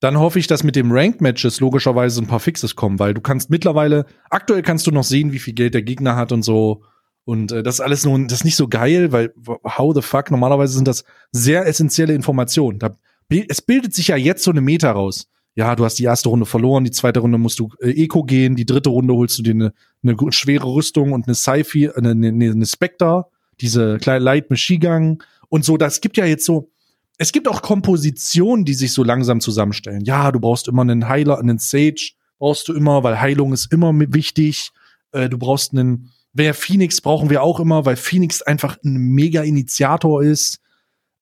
[0.00, 3.20] Dann hoffe ich, dass mit dem Ranked Matches logischerweise ein paar Fixes kommen, weil du
[3.20, 6.84] kannst mittlerweile, aktuell kannst du noch sehen, wie viel Geld der Gegner hat und so.
[7.24, 10.30] Und äh, das ist alles nur, das ist nicht so geil, weil how the fuck,
[10.30, 12.78] normalerweise sind das sehr essentielle Informationen.
[12.78, 12.96] Da,
[13.28, 15.28] es bildet sich ja jetzt so eine Meta raus.
[15.56, 18.54] Ja, du hast die erste Runde verloren, die zweite Runde musst du äh, Eco gehen,
[18.54, 19.72] die dritte Runde holst du dir
[20.02, 23.26] eine, gu- schwere Rüstung und eine Sci-Fi, eine, eine, eine Spectre,
[23.60, 25.76] diese kleine Light Machine und so.
[25.76, 26.70] Das gibt ja jetzt so,
[27.18, 30.04] es gibt auch Kompositionen, die sich so langsam zusammenstellen.
[30.04, 33.92] Ja, du brauchst immer einen Heiler, einen Sage, brauchst du immer, weil Heilung ist immer
[33.92, 34.70] wichtig.
[35.12, 39.42] Äh, du brauchst einen, wer Phoenix brauchen wir auch immer, weil Phoenix einfach ein mega
[39.42, 40.60] Initiator ist.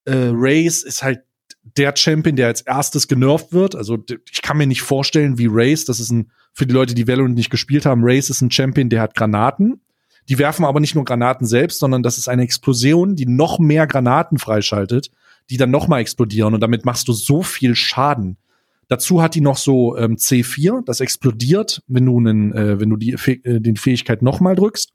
[0.04, 1.22] Äh, Race ist halt
[1.76, 3.74] der Champion, der als erstes genervt wird.
[3.74, 3.98] Also
[4.30, 7.34] ich kann mir nicht vorstellen, wie Race, das ist ein, für die Leute, die Valorant
[7.34, 9.80] nicht gespielt haben, Race ist ein Champion, der hat Granaten.
[10.28, 13.86] Die werfen aber nicht nur Granaten selbst, sondern das ist eine Explosion, die noch mehr
[13.86, 15.10] Granaten freischaltet,
[15.50, 18.36] die dann noch mal explodieren und damit machst du so viel Schaden.
[18.88, 22.96] Dazu hat die noch so ähm, C4, das explodiert, wenn du, einen, äh, wenn du
[22.96, 24.92] die, äh, den Fähigkeit noch mal drückst.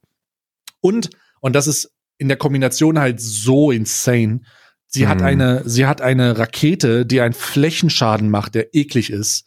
[0.82, 1.12] Und,
[1.42, 4.42] und das ist in der Kombination halt so insane.
[4.94, 5.26] Sie hat Mhm.
[5.26, 9.46] eine, sie hat eine Rakete, die einen Flächenschaden macht, der eklig ist.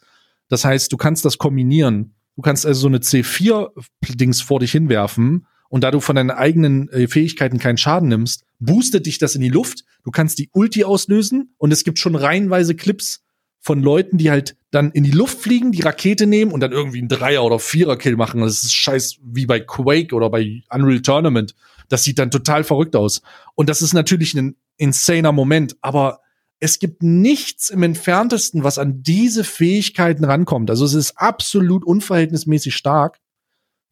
[0.49, 2.15] Das heißt, du kannst das kombinieren.
[2.35, 6.89] Du kannst also so eine C4-Dings vor dich hinwerfen und da du von deinen eigenen
[6.89, 9.85] äh, Fähigkeiten keinen Schaden nimmst, boostet dich das in die Luft.
[10.03, 13.23] Du kannst die Ulti auslösen und es gibt schon reihenweise Clips
[13.59, 16.99] von Leuten, die halt dann in die Luft fliegen, die Rakete nehmen und dann irgendwie
[16.99, 18.41] einen Dreier- oder Vierer-Kill machen.
[18.41, 21.55] Das ist scheiß wie bei Quake oder bei Unreal Tournament.
[21.89, 23.21] Das sieht dann total verrückt aus.
[23.55, 26.21] Und das ist natürlich ein insaner Moment, aber
[26.59, 30.69] es gibt nichts im entferntesten, was an diese Fähigkeiten rankommt.
[30.71, 33.19] Also es ist absolut unverhältnismäßig stark.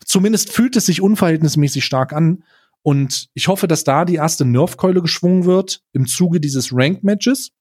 [0.04, 2.44] Zumindest fühlt es sich unverhältnismäßig stark an.
[2.82, 7.52] Und ich hoffe, dass da die erste Nerfkeule geschwungen wird im Zuge dieses Ranked Matches.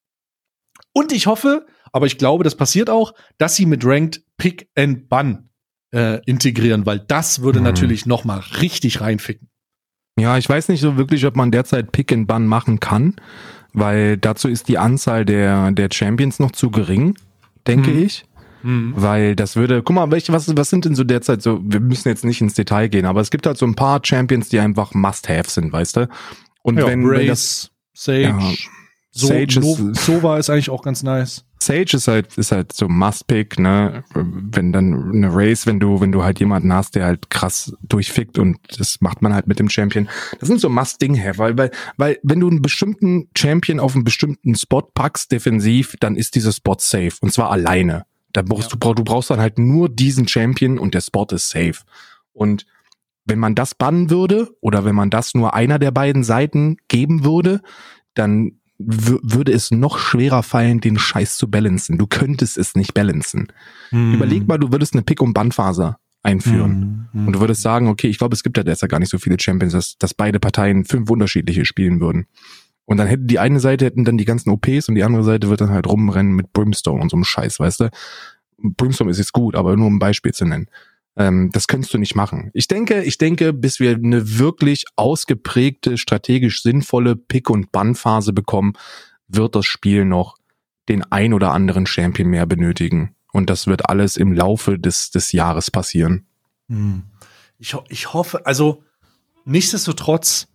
[0.92, 5.08] Und ich hoffe, aber ich glaube, das passiert auch, dass sie mit Ranked Pick and
[5.08, 5.50] Bun
[5.94, 7.64] äh, integrieren, weil das würde Mhm.
[7.64, 9.48] natürlich noch mal richtig reinficken.
[10.18, 13.16] Ja, ich weiß nicht so wirklich, ob man derzeit Pick and Bun machen kann,
[13.72, 17.16] weil dazu ist die Anzahl der, der Champions noch zu gering,
[17.66, 18.02] denke Mhm.
[18.04, 18.24] ich.
[18.66, 22.08] Weil das würde, guck mal, welche, was, was sind denn so derzeit so, wir müssen
[22.08, 24.94] jetzt nicht ins Detail gehen, aber es gibt halt so ein paar Champions, die einfach
[24.94, 26.08] Must-Have sind, weißt du?
[26.62, 28.40] Und Ja, wenn, wenn das, Brace, Sage, Ja,
[29.10, 29.42] so, Sage
[29.92, 31.44] ist- Sova ist eigentlich auch ganz nice.
[31.66, 34.04] Sage ist halt, ist halt so Must-Pick, ne?
[34.14, 38.38] Wenn dann eine Race, wenn du, wenn du halt jemanden hast, der halt krass durchfickt
[38.38, 40.08] und das macht man halt mit dem Champion.
[40.40, 44.54] Das sind so Must-Ding-Have, weil, weil, weil, wenn du einen bestimmten Champion auf einen bestimmten
[44.54, 47.12] Spot packst, defensiv, dann ist dieser Spot safe.
[47.20, 48.04] Und zwar alleine.
[48.32, 51.48] Da brauchst du, brauch- du brauchst dann halt nur diesen Champion und der Spot ist
[51.50, 51.80] safe.
[52.32, 52.66] Und
[53.26, 57.24] wenn man das bannen würde, oder wenn man das nur einer der beiden Seiten geben
[57.24, 57.62] würde,
[58.14, 61.98] dann würde es noch schwerer fallen, den Scheiß zu balancen.
[61.98, 63.48] Du könntest es nicht balancen.
[63.90, 64.14] Hm.
[64.14, 67.08] Überleg mal, du würdest eine Pick- und Bannphase einführen.
[67.12, 67.26] Hm, hm.
[67.26, 69.38] Und du würdest sagen, okay, ich glaube, es gibt ja derzeit gar nicht so viele
[69.38, 72.26] Champions, dass, dass beide Parteien fünf unterschiedliche spielen würden.
[72.86, 75.48] Und dann hätte die eine Seite hätten dann die ganzen OPs und die andere Seite
[75.48, 77.90] wird dann halt rumrennen mit Brimstone und so einem Scheiß, weißt du?
[78.58, 80.68] Brimstone ist jetzt gut, aber nur um ein Beispiel zu nennen.
[81.16, 82.50] Ähm, das könntest du nicht machen.
[82.54, 88.72] Ich denke, ich denke, bis wir eine wirklich ausgeprägte, strategisch sinnvolle Pick- und Bannphase bekommen,
[89.28, 90.36] wird das Spiel noch
[90.88, 93.14] den ein oder anderen Champion mehr benötigen.
[93.32, 96.26] Und das wird alles im Laufe des, des Jahres passieren.
[96.68, 97.04] Hm.
[97.58, 98.82] Ich, ich hoffe, also
[99.44, 100.48] nichtsdestotrotz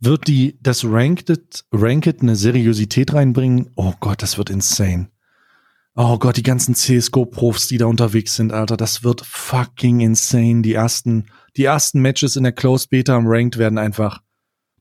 [0.00, 3.70] wird die das Ranked, Ranked eine Seriosität reinbringen.
[3.76, 5.11] Oh Gott, das wird insane.
[5.94, 10.62] Oh Gott, die ganzen CSGO-Profs, die da unterwegs sind, Alter, das wird fucking insane.
[10.62, 11.26] Die ersten,
[11.56, 14.22] die ersten Matches in der Closed Beta am Ranked werden einfach,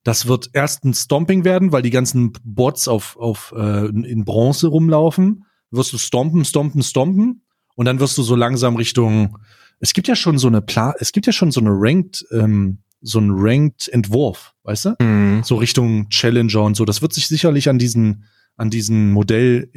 [0.04, 4.68] das wird erst ein Stomping werden, weil die ganzen Bots auf, auf äh, in Bronze
[4.68, 5.46] rumlaufen.
[5.70, 7.44] Wirst du stompen, stompen, stompen
[7.76, 9.38] und dann wirst du so langsam Richtung
[9.82, 12.80] es gibt ja schon so eine Pla es gibt ja schon so eine Ranked, ähm,
[13.02, 14.96] so ein Ranked Entwurf, weißt du?
[15.02, 15.44] Mhm.
[15.44, 16.86] So Richtung Challenger und so.
[16.86, 18.26] Das wird sich sicherlich an diesen,
[18.58, 19.72] an diesen Modell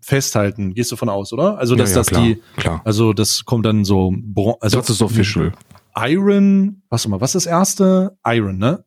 [0.00, 0.74] festhalten.
[0.74, 1.58] Gehst du von aus, oder?
[1.58, 2.80] Also, dass Ja, ja, das klar, die, klar.
[2.84, 4.12] also das kommt dann so,
[4.60, 5.52] also Das ist official.
[5.96, 8.16] Iron, warte mal, was ist das erste?
[8.26, 8.84] Iron, ne?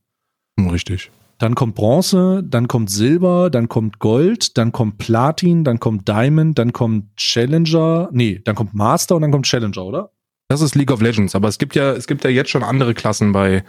[0.60, 1.12] Hm, Richtig.
[1.40, 6.60] Dann kommt Bronze, dann kommt Silber, dann kommt Gold, dann kommt Platin, dann kommt Diamond,
[6.60, 10.12] dann kommt Challenger, nee, dann kommt Master und dann kommt Challenger, oder?
[10.50, 12.94] Das ist League of Legends, aber es gibt ja, es gibt ja jetzt schon andere
[12.94, 13.64] Klassen bei,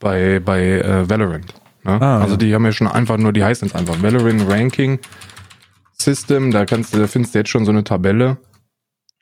[0.00, 1.54] bei, bei äh, Valorant.
[1.84, 2.00] Ne?
[2.02, 2.38] Ah, also ja.
[2.38, 4.98] die haben ja schon einfach nur, die heißen jetzt einfach Valorant Ranking
[6.04, 6.50] System.
[6.50, 8.38] Da kannst du, da findest du jetzt schon so eine Tabelle.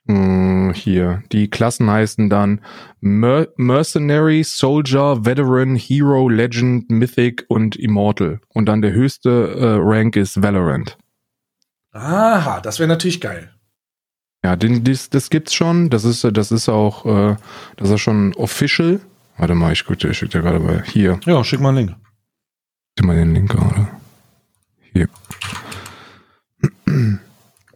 [0.07, 2.61] Hm, hier, die Klassen heißen dann
[2.99, 8.41] Mer Mercenary, Soldier, Veteran, Hero, Legend, Mythic und Immortal.
[8.49, 10.97] Und dann der höchste äh, Rank ist Valorant.
[11.91, 13.51] Aha, das wäre natürlich geil.
[14.43, 15.89] Ja, den, das, das gibt's schon.
[15.89, 17.35] Das ist, das ist auch, äh,
[17.77, 18.99] das ist schon official.
[19.37, 21.19] Warte mal, ich gucke, ich schick dir gerade bei hier.
[21.25, 21.95] Ja, schick mal einen Link.
[22.95, 23.87] Gib mal den Link gerade.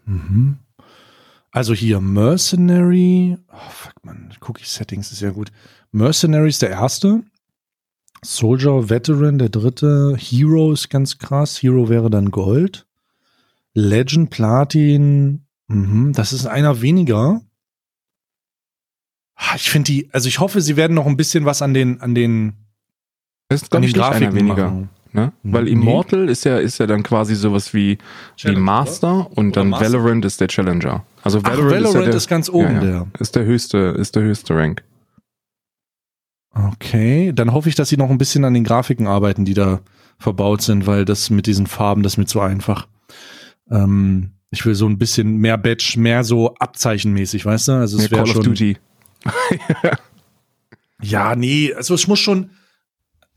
[0.06, 0.58] Mhm.
[1.52, 3.38] Also hier Mercenary.
[3.52, 5.52] Oh, fuck man, Cookie Settings ist ja gut.
[5.92, 7.24] Mercenary ist der erste.
[8.24, 10.16] Soldier, Veteran der dritte.
[10.18, 11.62] Hero ist ganz krass.
[11.62, 12.86] Hero wäre dann Gold.
[13.74, 15.46] Legend, Platin.
[15.68, 17.42] Mhm, das ist einer weniger.
[19.36, 22.00] Ah, Ich finde die, also ich hoffe, sie werden noch ein bisschen was an den,
[22.02, 22.54] an den,
[23.50, 24.68] Das ist, an den Grafiken weniger.
[24.72, 24.90] machen.
[25.16, 25.32] Ne?
[25.44, 25.72] Weil Nee.
[25.72, 27.98] Immortal ist ja, ist ja dann quasi sowas wie, wie
[28.36, 29.94] Challenger, Master und Oder dann Master?
[29.94, 31.06] Valorant ist der Challenger.
[31.24, 32.80] Also Ach, Valorant, Valorant, ist, ja der, ist ganz oben ja, ja.
[32.82, 33.08] der.
[33.20, 34.84] Ist der höchste, ist der höchste Rank.
[36.54, 39.80] Okay, dann hoffe ich, dass sie noch ein bisschen an den Grafiken arbeiten, die da
[40.20, 42.88] verbaut sind, weil das mit diesen Farben, das ist mir zu einfach.
[43.72, 47.72] Ähm, ich will so ein bisschen mehr Badge, mehr so abzeichenmäßig, weißt du?
[47.74, 48.38] Also es Ja, Call schon.
[48.40, 48.78] of Duty.
[51.02, 52.52] Ja, nee, also es muss schon,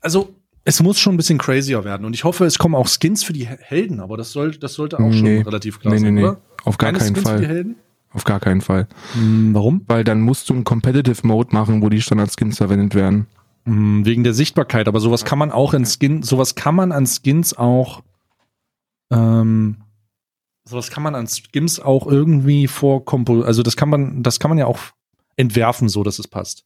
[0.01, 0.33] also
[0.65, 2.05] es muss schon ein bisschen crazier werden.
[2.05, 4.73] Und ich hoffe, es kommen auch Skins für die He- Helden, aber das sollte, das
[4.73, 5.41] sollte auch schon Nee.
[5.41, 6.23] relativ klar Nee, sein, nee.
[6.23, 6.41] oder?
[6.65, 7.47] Auf gar Keine keinen Skins für die Fall.
[7.55, 7.75] Helden?
[8.11, 8.87] Auf gar keinen Fall.
[9.13, 9.83] Hm, warum?
[9.87, 13.27] Weil dann musst du einen Competitive Mode machen, wo die Standard-Skins verwendet werden.
[13.65, 17.05] Hm, wegen der Sichtbarkeit, aber sowas kann man auch in Skin, sowas kann man an
[17.05, 18.01] Skins auch,
[19.11, 19.77] ähm,
[20.65, 24.57] sowas kann man an Skins auch irgendwie vorkompo, also das kann man, das kann man
[24.57, 24.79] ja auch
[25.35, 26.65] entwerfen, so dass es passt.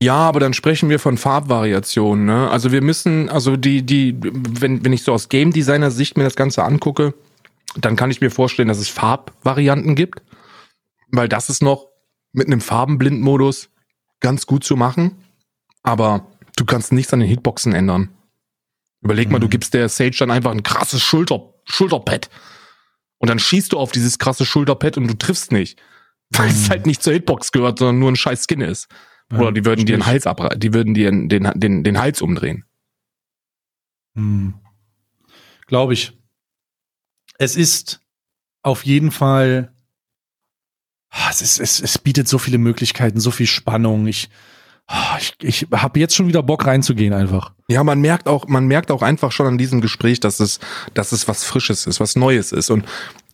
[0.00, 2.24] Ja, aber dann sprechen wir von Farbvariationen.
[2.24, 2.48] Ne?
[2.50, 6.22] Also wir müssen, also die, die, wenn, wenn ich so aus Game Designer Sicht mir
[6.24, 7.14] das Ganze angucke,
[7.76, 10.22] dann kann ich mir vorstellen, dass es Farbvarianten gibt,
[11.10, 11.88] weil das ist noch
[12.32, 13.70] mit einem Farbenblindmodus
[14.20, 15.16] ganz gut zu machen.
[15.82, 16.26] Aber
[16.56, 18.10] du kannst nichts an den Hitboxen ändern.
[19.00, 19.42] Überleg mal, Mhm.
[19.42, 22.30] du gibst der Sage dann einfach ein krasses Schulter, Schulterpad.
[23.18, 25.80] Und dann schießt du auf dieses krasse Schulterpad und du triffst nicht.
[26.30, 26.70] Weil es Mhm.
[26.70, 28.86] halt nicht zur Hitbox gehört, sondern nur ein scheiß Skin ist.
[29.32, 32.64] Oder die würden dir den Hals abre die würden dir den, den, den Hals umdrehen.
[34.14, 34.54] Hm.
[35.66, 36.12] Glaube ich.
[37.38, 38.00] Es ist
[38.62, 39.72] auf jeden Fall,
[41.10, 44.06] Ah, es, ist, es, es bietet so viele Möglichkeiten, so viel Spannung.
[44.06, 44.28] Ich,
[44.86, 47.52] ah, ich, ich habe jetzt schon wieder Bock reinzugehen einfach.
[47.68, 50.60] Ja, man merkt auch, man merkt auch einfach schon an diesem Gespräch, dass es,
[50.94, 52.84] dass es was Frisches ist, was Neues ist und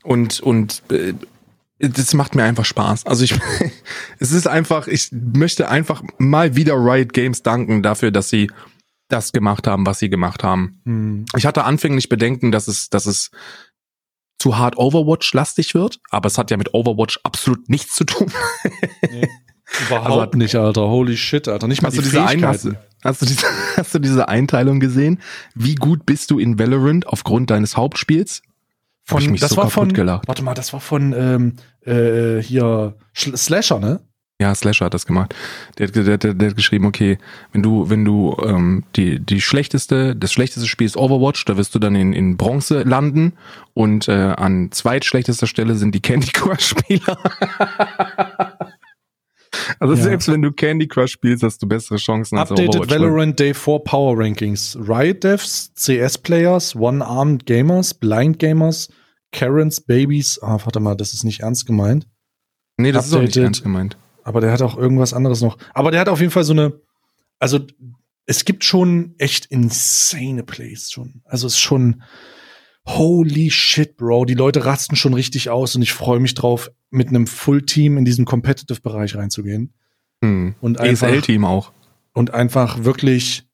[0.03, 1.15] und und äh,
[1.79, 3.07] das macht mir einfach Spaß.
[3.07, 3.35] Also ich,
[4.19, 8.51] es ist einfach, ich möchte einfach mal wieder Riot Games danken dafür, dass sie
[9.09, 10.81] das gemacht haben, was sie gemacht haben.
[10.85, 11.25] Hm.
[11.37, 13.31] Ich hatte anfänglich Bedenken, dass es, dass es
[14.39, 18.31] zu hart Overwatch-lastig wird, aber es hat ja mit Overwatch absolut nichts zu tun.
[19.87, 20.83] Überhaupt Also- nicht, Alter.
[20.89, 21.69] Holy shit, Alter.
[21.69, 22.69] Nicht mal Hast du, die diese ein, hast,
[23.03, 23.47] hast, du diese,
[23.77, 25.21] hast du diese Einteilung gesehen?
[25.55, 28.43] Wie gut bist du in Valorant aufgrund deines Hauptspiels?
[29.11, 30.27] Hab ich mich das so war von, gelacht.
[30.29, 34.01] warte mal, das war von ähm, äh, hier Sch Slasher, ne?
[34.41, 35.33] Ja, Slasher hat das gemacht.
[35.79, 37.19] Der, hat- der, der, der hat geschrieben, okay,
[37.53, 41.73] wenn du, wenn du ähm, die, die schlechteste, das schlechteste Spiel ist Overwatch, da wirst
[41.75, 43.35] du dann in, in Bronze landen
[43.75, 47.17] und äh, an zweitschlechtester Stelle sind die Candy Crush Spieler.
[49.79, 50.03] also Ja.
[50.03, 52.91] selbst wenn du Candy Crush spielst, hast du bessere Chancen als Updated Overwatch.
[52.91, 54.77] Valorant Day 4 Power Rankings.
[54.81, 58.89] Riot Devs, CS Players, One-Armed Gamers, Blind Gamers,
[59.33, 60.39] Karens, Babies.
[60.43, 62.07] Ah, warte mal, das ist nicht ernst gemeint.
[62.77, 63.45] Nee, das ist auch nicht Updated.
[63.45, 63.97] ernst gemeint.
[64.23, 65.59] Aber der hat auch irgendwas anderes noch.
[65.75, 66.73] Aber der hat auf jeden Fall so eine.
[67.39, 67.61] Also,
[68.27, 71.21] es gibt schon echt insane Plays schon.
[71.25, 72.03] Also, es ist schon.
[72.87, 74.27] Holy shit, Bro.
[74.27, 78.05] Die Leute rasten schon richtig aus und ich freue mich drauf, mit einem Full-Team in
[78.05, 79.73] diesen Competitive-Bereich reinzugehen.
[80.23, 80.55] Hm.
[80.61, 81.73] Und einfach, ESL-Team auch.
[82.13, 83.45] und einfach wirklich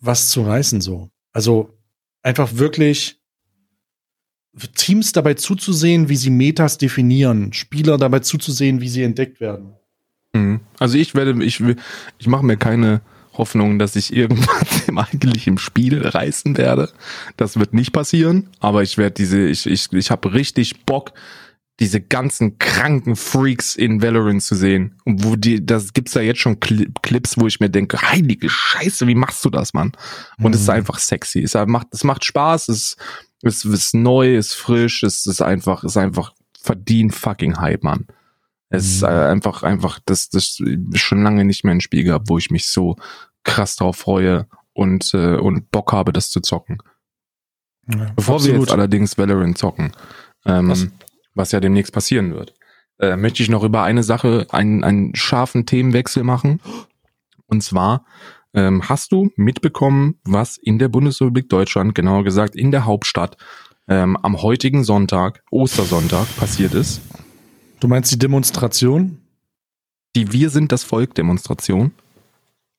[0.00, 1.10] was zu reißen, so.
[1.32, 1.78] Also,
[2.22, 3.20] einfach wirklich
[4.74, 9.74] Teams dabei zuzusehen, wie sie Metas definieren, Spieler dabei zuzusehen, wie sie entdeckt werden.
[10.34, 10.60] Mhm.
[10.78, 11.62] Also ich werde, ich
[12.18, 13.00] ich mache mir keine
[13.34, 16.90] Hoffnung, dass ich irgendwas im eigentlich im Spiel reißen werde.
[17.36, 21.12] Das wird nicht passieren, aber ich werde diese, ich, ich, ich habe richtig Bock,
[21.80, 24.94] diese ganzen kranken Freaks in Valorant zu sehen.
[25.04, 28.48] Und wo die, das gibt's da jetzt schon Cli Clips, wo ich mir denke, heilige
[28.48, 29.92] Scheiße, wie machst du das, Mann?
[30.38, 30.54] Und Mhm.
[30.54, 31.40] es ist einfach sexy.
[31.42, 32.96] Es macht, es macht Spaß, es,
[33.42, 37.82] es ist neu, es ist frisch, es ist einfach, es ist einfach verdient fucking Hype,
[37.82, 38.06] Mann.
[38.72, 39.08] Es ist Mhm.
[39.08, 42.50] äh, einfach, einfach, das, das ist schon lange nicht mehr ein Spiel gehabt, wo ich
[42.50, 42.96] mich so
[43.44, 46.78] krass drauf freue und, äh, und Bock habe, das zu zocken.
[47.88, 48.60] Ja, Bevor wir absolut.
[48.60, 49.92] jetzt allerdings Valorant zocken,
[50.46, 50.86] ähm, Was?
[51.34, 51.52] was?
[51.52, 52.54] ja demnächst passieren wird,
[52.98, 56.60] äh, möchte ich noch über eine Sache, einen, einen scharfen Themenwechsel machen.
[57.46, 58.06] Und zwar,
[58.54, 63.36] ähm, hast du mitbekommen, was in der Bundesrepublik Deutschland, genauer gesagt in der Hauptstadt,
[63.88, 67.00] ähm, am heutigen Sonntag, Ostersonntag, passiert ist?
[67.82, 69.18] Du meinst die Demonstration?
[70.14, 71.90] Die Wir sind das Volk Demonstration.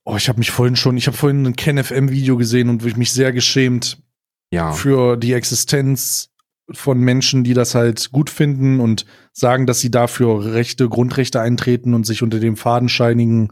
[0.05, 3.33] Oh, ich habe mich vorhin schon, ich habe vorhin ein KenFM-Video gesehen und mich sehr
[3.33, 4.01] geschämt
[4.49, 4.71] Ja.
[4.71, 6.29] für die Existenz
[6.71, 11.93] von Menschen, die das halt gut finden und sagen, dass sie dafür Rechte, Grundrechte eintreten
[11.93, 13.51] und sich unter dem fadenscheinigen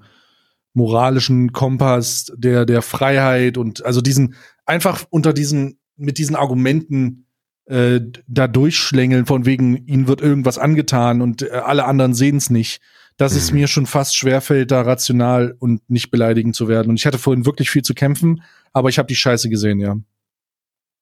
[0.73, 4.35] moralischen Kompass der, der Freiheit und also diesen,
[4.65, 7.25] einfach unter diesen, mit diesen Argumenten
[7.72, 12.49] äh, da durchschlängeln, von wegen, ihnen wird irgendwas angetan und äh, alle anderen sehen es
[12.49, 12.82] nicht.
[13.17, 13.59] Dass es Mhm.
[13.59, 16.89] mir schon fast schwerfällt, da rational und nicht beleidigend zu werden.
[16.89, 18.41] Und ich hatte vorhin wirklich viel zu kämpfen,
[18.74, 19.97] aber ich habe die Scheiße gesehen, ja.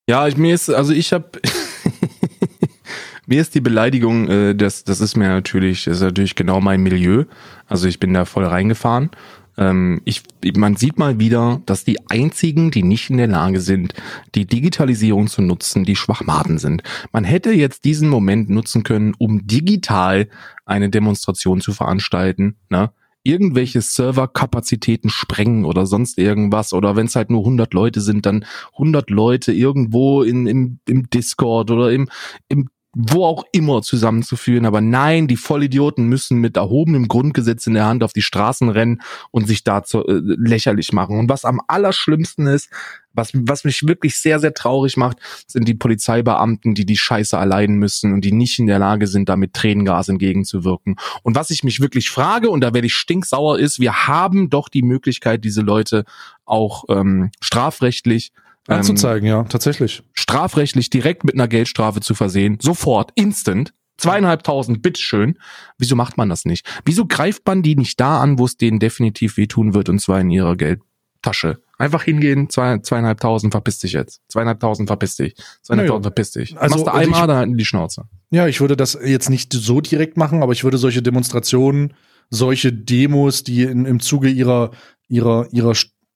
[0.09, 1.39] Ja, ich, mir ist, also ich habe
[3.27, 6.81] mir ist die Beleidigung, äh, das, das ist mir natürlich, das ist natürlich genau mein
[6.81, 7.25] Milieu.
[7.67, 9.11] Also ich bin da voll reingefahren.
[9.59, 10.23] Ähm, ich,
[10.55, 13.93] man sieht mal wieder, dass die einzigen, die nicht in der Lage sind,
[14.33, 16.81] die Digitalisierung zu nutzen, die Schwachmaten sind.
[17.11, 20.29] Man hätte jetzt diesen Moment nutzen können, um digital
[20.65, 22.55] eine Demonstration zu veranstalten.
[22.69, 22.91] Ne?
[23.21, 28.45] irgendwelche Serverkapazitäten sprengen oder sonst irgendwas oder wenn es halt nur 100 Leute sind, dann
[28.73, 32.09] 100 Leute irgendwo in, im, im Discord oder im,
[32.47, 32.69] im
[33.01, 34.65] wo auch immer zusammenzuführen.
[34.65, 39.01] Aber nein, die Vollidioten müssen mit erhobenem Grundgesetz in der Hand auf die Straßen rennen
[39.31, 41.17] und sich dazu äh, lächerlich machen.
[41.17, 42.69] Und was am allerschlimmsten ist,
[43.13, 47.77] was, was mich wirklich sehr, sehr traurig macht, sind die Polizeibeamten, die die Scheiße erleiden
[47.77, 50.97] müssen und die nicht in der Lage sind, da mit Tränengas entgegenzuwirken.
[51.23, 54.67] Und was ich mich wirklich frage, und da werde ich stinksauer, ist, wir haben doch
[54.67, 56.03] die Möglichkeit, diese Leute
[56.43, 58.33] auch ähm, strafrechtlich
[58.69, 60.03] ähm, Anzuzeigen, ja, tatsächlich.
[60.13, 65.37] strafrechtlich direkt mit einer Geldstrafe zu versehen, sofort, instant, zweieinhalbtausend, bitteschön.
[65.77, 66.65] Wieso macht man das nicht?
[66.85, 70.19] Wieso greift man die nicht da an, wo es denen definitiv wehtun wird, und zwar
[70.21, 71.59] in ihrer Geldtasche?
[71.77, 74.21] Einfach hingehen, zwei, zweieinhalbtausend, verpiss dich jetzt.
[74.27, 75.33] Zweieinhalbtausend, verpiss dich.
[75.61, 76.01] Zweieinhalbtausend, Naja.
[76.01, 76.57] verpiss dich.
[76.57, 78.03] Also, Machst du und einmal, ich- dann halten die Schnauze.
[78.31, 81.93] Ja, ich würde das jetzt nicht so direkt machen, aber ich würde solche Demonstrationen,
[82.29, 84.71] solche Demos, die in, im Zuge ihrer,
[85.07, 85.73] ihrer, ihrer,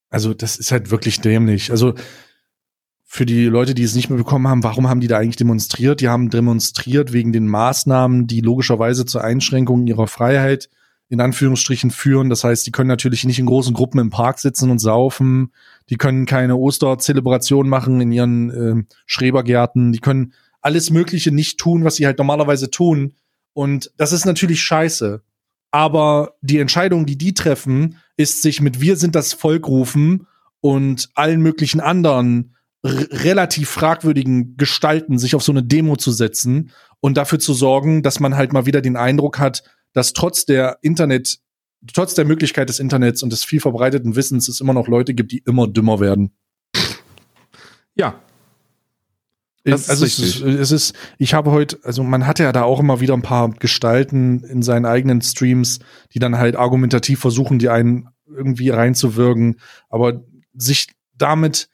[0.09, 1.71] also das ist halt wirklich dämlich.
[1.71, 1.93] Also
[3.13, 6.01] für die Leute, die es nicht mehr bekommen haben, warum haben die da eigentlich demonstriert?
[6.01, 10.67] Die haben demonstriert wegen den Maßnahmen, die logischerweise zur Einschränkung ihrer Freiheit
[11.09, 12.31] in Anführungsstrichen führen.
[12.31, 15.53] Das heißt, die können natürlich nicht in großen Gruppen im Park sitzen und saufen.
[15.91, 19.91] Die können keine Osterzelebration machen in ihren ähm, Schrebergärten.
[19.91, 23.13] Die können alles Mögliche nicht tun, was sie halt normalerweise tun.
[23.53, 25.21] Und das ist natürlich scheiße.
[25.69, 30.25] Aber die Entscheidung, die die treffen, ist sich mit Wir sind das Volk rufen
[30.61, 37.15] und allen möglichen anderen relativ fragwürdigen Gestalten sich auf so eine Demo zu setzen und
[37.17, 39.63] dafür zu sorgen, dass man halt mal wieder den Eindruck hat,
[39.93, 41.39] dass trotz der Internet,
[41.93, 45.31] trotz der Möglichkeit des Internets und des viel verbreiteten Wissens es immer noch Leute gibt,
[45.31, 46.33] die immer dümmer werden.
[47.95, 48.19] Ja,
[49.63, 50.59] Das ist also es ist, richtig.
[50.59, 53.49] es ist, ich habe heute, also man hat ja da auch immer wieder ein paar
[53.51, 55.79] Gestalten in seinen eigenen Streams,
[56.13, 59.59] die dann halt argumentativ versuchen, die einen irgendwie reinzuwirken,
[59.89, 60.23] aber
[60.53, 61.69] sich damit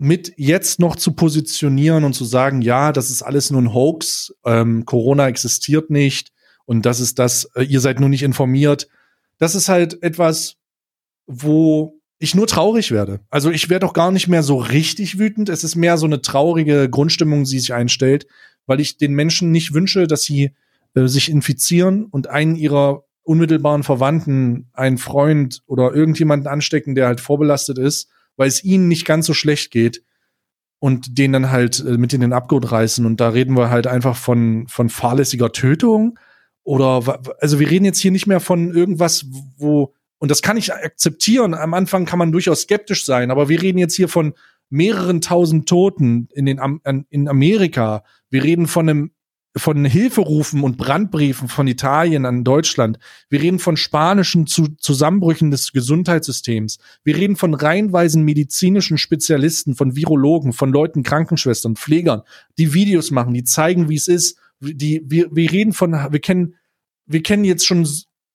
[0.00, 4.34] mit jetzt noch zu positionieren und zu sagen, ja, das ist alles nur ein Hoax,
[4.46, 6.32] ähm, Corona existiert nicht
[6.64, 8.88] und das ist das, äh, ihr seid nur nicht informiert,
[9.36, 10.56] das ist halt etwas,
[11.26, 13.20] wo ich nur traurig werde.
[13.28, 15.50] Also ich werde auch gar nicht mehr so richtig wütend.
[15.50, 18.26] Es ist mehr so eine traurige Grundstimmung, die sich einstellt,
[18.66, 20.52] weil ich den Menschen nicht wünsche, dass sie
[20.94, 27.20] äh, sich infizieren und einen ihrer unmittelbaren Verwandten, einen Freund oder irgendjemanden anstecken, der halt
[27.20, 28.08] vorbelastet ist,
[28.40, 30.02] weil es ihnen nicht ganz so schlecht geht
[30.78, 33.04] und den dann halt äh, mit in den Abgrund reißen.
[33.04, 36.18] Und da reden wir halt einfach von, von fahrlässiger Tötung
[36.62, 39.26] oder, also wir reden jetzt hier nicht mehr von irgendwas,
[39.58, 41.52] wo, und das kann ich akzeptieren.
[41.52, 44.32] Am Anfang kann man durchaus skeptisch sein, aber wir reden jetzt hier von
[44.70, 46.58] mehreren tausend Toten in den,
[47.10, 48.04] in Amerika.
[48.30, 49.10] Wir reden von einem,
[49.60, 52.98] von Hilferufen und Brandbriefen von Italien an Deutschland.
[53.28, 56.78] Wir reden von spanischen Zu Zusammenbrüchen des Gesundheitssystems.
[57.04, 62.22] Wir reden von reihenweisen medizinischen Spezialisten, von Virologen, von Leuten, Krankenschwestern, Pflegern,
[62.58, 66.54] die Videos machen, die zeigen, wie es ist, die, wir, wir reden von, wir kennen,
[67.06, 67.86] wir kennen jetzt schon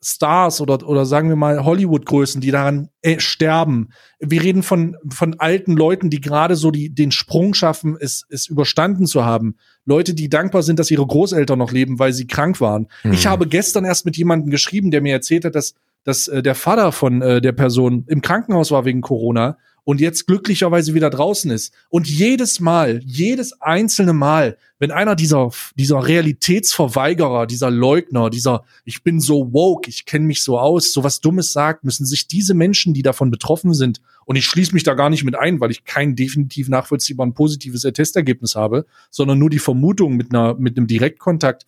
[0.08, 3.89] Stars oder, oder sagen wir mal Hollywood-Größen, die daran äh, sterben.
[4.20, 8.47] Wir reden von, von alten Leuten, die gerade so die, den Sprung schaffen, es, es
[8.47, 9.56] überstanden zu haben.
[9.84, 12.88] Leute, die dankbar sind, dass ihre Großeltern noch leben, weil sie krank waren.
[13.03, 13.14] Mhm.
[13.14, 16.53] Ich habe gestern erst mit jemandem geschrieben, der mir erzählt hat, dass, dass äh, der
[16.53, 21.50] Vater von äh, der Person im Krankenhaus war wegen Corona und jetzt glücklicherweise wieder draußen
[21.52, 21.74] ist.
[21.90, 29.04] Und jedes Mal, jedes einzelne Mal, wenn einer dieser, dieser Realitätsverweigerer, dieser Leugner, dieser Ich
[29.04, 32.54] bin so woke, ich kenne mich so aus, so was Dummes sagt, müssen sich diese
[32.54, 35.70] Menschen, die davon betroffen sind, und ich schließe mich da gar nicht mit ein, weil
[35.70, 40.88] ich kein definitiv nachvollziehbar positives Testergebnis habe, sondern nur die Vermutung mit einer, mit einem
[40.88, 41.68] Direktkontakt,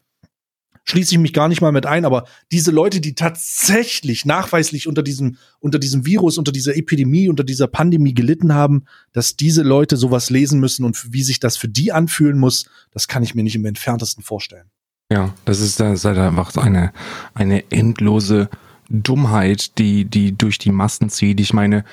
[0.87, 5.03] schließe ich mich gar nicht mal mit ein, aber diese Leute, die tatsächlich nachweislich unter
[5.03, 9.97] diesem, unter diesem Virus, unter dieser Epidemie, unter dieser Pandemie gelitten haben, dass diese Leute
[9.97, 13.43] sowas lesen müssen und wie sich das für die anfühlen muss, das kann ich mir
[13.43, 14.69] nicht im entferntesten vorstellen.
[15.11, 16.93] Ja, das ist, das ist halt einfach eine,
[17.33, 18.49] eine endlose
[18.89, 21.41] Dummheit, die, die durch die Massen zieht.
[21.41, 21.83] Ich meine,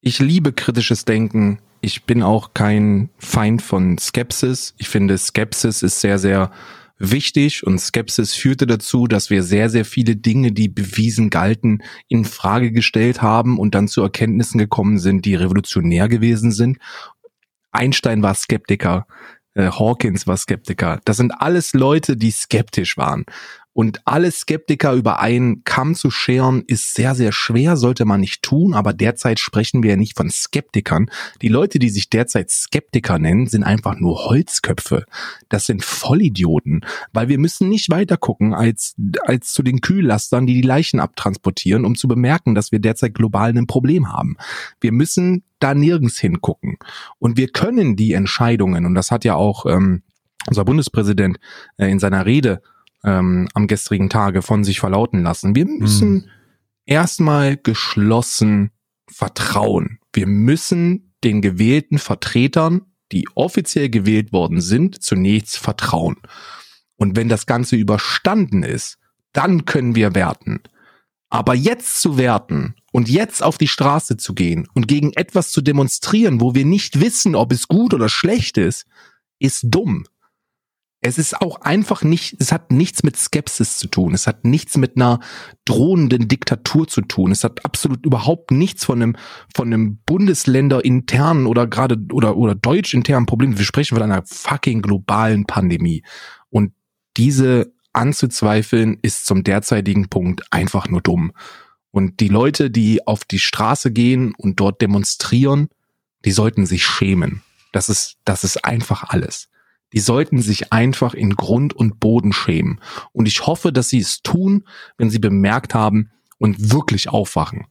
[0.00, 1.58] ich liebe kritisches Denken.
[1.82, 4.74] Ich bin auch kein Feind von Skepsis.
[4.78, 6.50] Ich finde, Skepsis ist sehr, sehr
[6.98, 12.24] wichtig und Skepsis führte dazu, dass wir sehr, sehr viele Dinge, die bewiesen galten, in
[12.24, 16.78] Frage gestellt haben und dann zu Erkenntnissen gekommen sind, die revolutionär gewesen sind.
[17.70, 19.06] Einstein war Skeptiker,
[19.54, 21.00] äh, Hawkins war Skeptiker.
[21.04, 23.24] Das sind alles Leute, die skeptisch waren.
[23.78, 28.42] Und alle Skeptiker über einen Kamm zu scheren, ist sehr, sehr schwer, sollte man nicht
[28.42, 28.74] tun.
[28.74, 31.08] Aber derzeit sprechen wir ja nicht von Skeptikern.
[31.42, 35.04] Die Leute, die sich derzeit Skeptiker nennen, sind einfach nur Holzköpfe.
[35.48, 40.54] Das sind Vollidioten, weil wir müssen nicht weiter gucken als, als zu den Kühllastern, die
[40.54, 44.38] die Leichen abtransportieren, um zu bemerken, dass wir derzeit global ein Problem haben.
[44.80, 46.78] Wir müssen da nirgends hingucken.
[47.20, 50.02] Und wir können die Entscheidungen, und das hat ja auch ähm,
[50.48, 51.38] unser Bundespräsident
[51.76, 52.60] äh, in seiner Rede
[53.04, 55.54] ähm, am gestrigen Tage von sich verlauten lassen.
[55.54, 56.24] Wir müssen mhm.
[56.84, 58.70] erstmal geschlossen
[59.10, 59.98] vertrauen.
[60.12, 62.82] Wir müssen den gewählten Vertretern,
[63.12, 66.16] die offiziell gewählt worden sind, zunächst vertrauen.
[66.96, 68.98] Und wenn das Ganze überstanden ist,
[69.32, 70.60] dann können wir werten.
[71.30, 75.60] Aber jetzt zu werten und jetzt auf die Straße zu gehen und gegen etwas zu
[75.60, 78.86] demonstrieren, wo wir nicht wissen, ob es gut oder schlecht ist,
[79.38, 80.06] ist dumm
[81.00, 84.14] es ist auch einfach nicht, es hat nichts mit Skepsis zu tun.
[84.14, 85.20] Es hat nichts mit einer
[85.64, 87.30] drohenden Diktatur zu tun.
[87.30, 89.16] Es hat absolut überhaupt nichts von einem,
[89.54, 93.58] von einem Bundesländer internen oder gerade, oder, oder deutsch internen Problem.
[93.58, 96.02] Wir sprechen von einer fucking globalen Pandemie.
[96.50, 96.72] Und
[97.16, 101.32] diese anzuzweifeln ist zum derzeitigen Punkt einfach nur dumm.
[101.92, 105.68] Und die Leute, die auf die Straße gehen und dort demonstrieren,
[106.24, 107.42] die sollten sich schämen.
[107.72, 109.48] Das ist, das ist einfach alles
[109.92, 112.80] die sollten sich einfach in Grund und Boden schämen.
[113.12, 114.64] Und ich hoffe, dass sie es tun,
[114.96, 117.66] wenn sie bemerkt haben und wirklich aufwachen.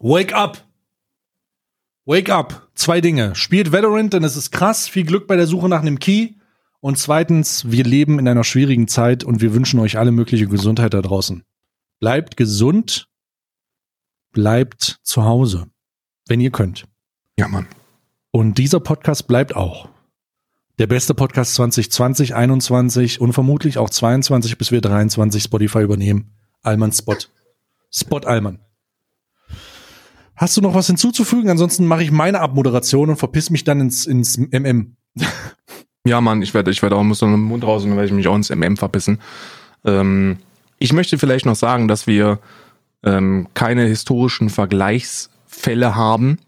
[0.00, 0.64] Wake up!
[2.04, 2.68] Wake up!
[2.74, 3.34] Zwei Dinge.
[3.34, 4.88] Spielt Valorant, denn es ist krass.
[4.88, 6.34] Viel Glück bei der Suche nach einem Key.
[6.80, 10.94] Und zweitens, wir leben in einer schwierigen Zeit und wir wünschen euch alle mögliche Gesundheit
[10.94, 11.42] da draußen.
[11.98, 13.08] Bleibt gesund.
[14.32, 15.66] Bleibt zu Hause.
[16.28, 16.84] Wenn ihr könnt.
[17.36, 17.66] Ja, Mann.
[18.30, 19.88] Und dieser Podcast bleibt auch.
[20.78, 26.32] Der beste Podcast 2020, 21 und vermutlich auch 22 bis wir 23 Spotify übernehmen.
[26.62, 27.16] Alman Spot.
[27.90, 28.60] Spot Alman.
[30.36, 31.50] Hast du noch was hinzuzufügen?
[31.50, 34.96] Ansonsten mache ich meine Abmoderation und verpiss mich dann ins, ins MM.
[36.06, 38.06] Ja, Mann, ich werde, ich werde auch, muss noch den Mund raus und dann werde
[38.06, 39.18] ich mich auch ins MM verpissen.
[39.84, 40.38] Ähm,
[40.78, 42.38] ich möchte vielleicht noch sagen, dass wir
[43.02, 46.38] ähm, keine historischen Vergleichsfälle haben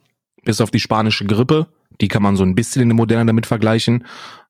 [0.45, 1.69] bis auf die spanische Grippe.
[2.01, 4.07] Die kann man so ein bisschen in der Moderne damit vergleichen.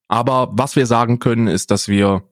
[0.09, 2.25] Aber was wir sagen können, ist, dass wir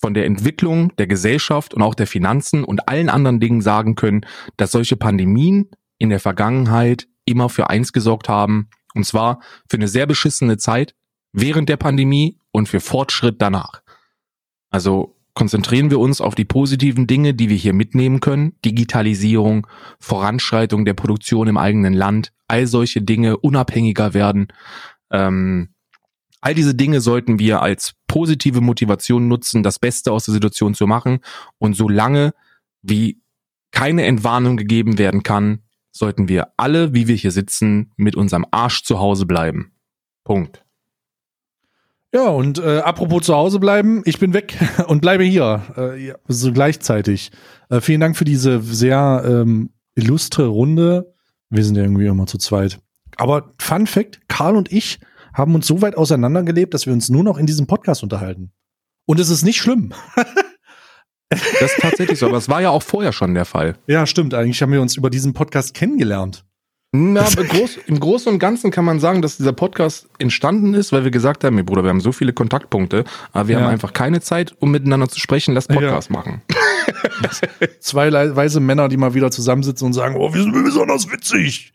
[0.00, 4.26] von der Entwicklung der Gesellschaft und auch der Finanzen und allen anderen Dingen sagen können,
[4.56, 9.40] dass solche Pandemien in der Vergangenheit immer für eins gesorgt haben, und zwar
[9.70, 10.94] für eine sehr beschissene Zeit
[11.32, 13.82] während der Pandemie und für Fortschritt danach.
[14.70, 18.54] Also konzentrieren wir uns auf die positiven Dinge, die wir hier mitnehmen können.
[18.64, 19.66] Digitalisierung,
[19.98, 24.48] Voranschreitung der Produktion im eigenen Land, all solche Dinge unabhängiger werden.
[25.10, 25.74] Ähm,
[26.40, 30.86] all diese Dinge sollten wir als positive Motivation nutzen, das Beste aus der Situation zu
[30.86, 31.20] machen.
[31.58, 32.34] Und solange
[32.82, 33.22] wie
[33.70, 35.62] keine Entwarnung gegeben werden kann,
[35.92, 39.72] sollten wir alle, wie wir hier sitzen, mit unserem Arsch zu Hause bleiben.
[40.24, 40.64] Punkt.
[42.14, 46.14] Ja, und äh, apropos zu Hause bleiben, ich bin weg und bleibe hier, äh, ja,
[46.28, 47.30] so gleichzeitig.
[47.70, 51.14] Äh, vielen Dank für diese sehr ähm, illustre Runde.
[51.48, 52.80] Wir sind ja irgendwie immer zu zweit.
[53.16, 55.00] Aber Fun Fact, Karl und ich
[55.32, 58.52] haben uns so weit auseinandergelebt, dass wir uns nur noch in diesem Podcast unterhalten.
[59.06, 59.94] Und es ist nicht schlimm.
[61.30, 63.78] Das ist tatsächlich so, aber es war ja auch vorher schon der Fall.
[63.86, 64.34] Ja, stimmt.
[64.34, 66.44] Eigentlich haben wir uns über diesen Podcast kennengelernt.
[66.94, 71.04] Na, groß, im Großen und Ganzen kann man sagen, dass dieser Podcast entstanden ist, weil
[71.04, 73.62] wir gesagt haben, hey Bruder, wir haben so viele Kontaktpunkte, aber wir Ja.
[73.62, 76.42] haben einfach keine Zeit, um miteinander zu sprechen, lass Podcast machen.
[77.80, 81.72] Zwei weise Männer, die mal wieder zusammensitzen und sagen, oh, wir sind besonders witzig.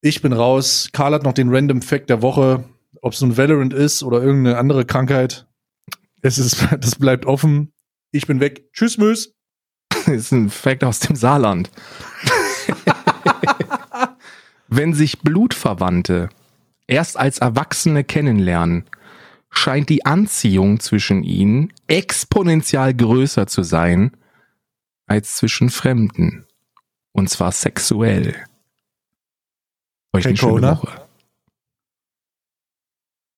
[0.00, 0.88] Ich bin raus.
[0.92, 2.64] Karl hat noch den Random Fact der Woche.
[3.00, 5.46] Ob es nun Valorant ist oder irgendeine andere Krankheit.
[6.20, 7.72] Es ist, das bleibt offen.
[8.10, 8.64] Ich bin weg.
[8.72, 9.34] Tschüss, Mös.
[10.06, 11.70] Das ist ein Fact aus dem Saarland.
[14.76, 16.30] Wenn sich Blutverwandte
[16.88, 18.84] erst als Erwachsene kennenlernen,
[19.48, 24.16] scheint die Anziehung zwischen ihnen exponentiell größer zu sein
[25.06, 26.44] als zwischen Fremden.
[27.12, 28.34] Und zwar sexuell.
[30.12, 30.70] Euch eine Kein schöne?
[30.72, 31.03] Woche.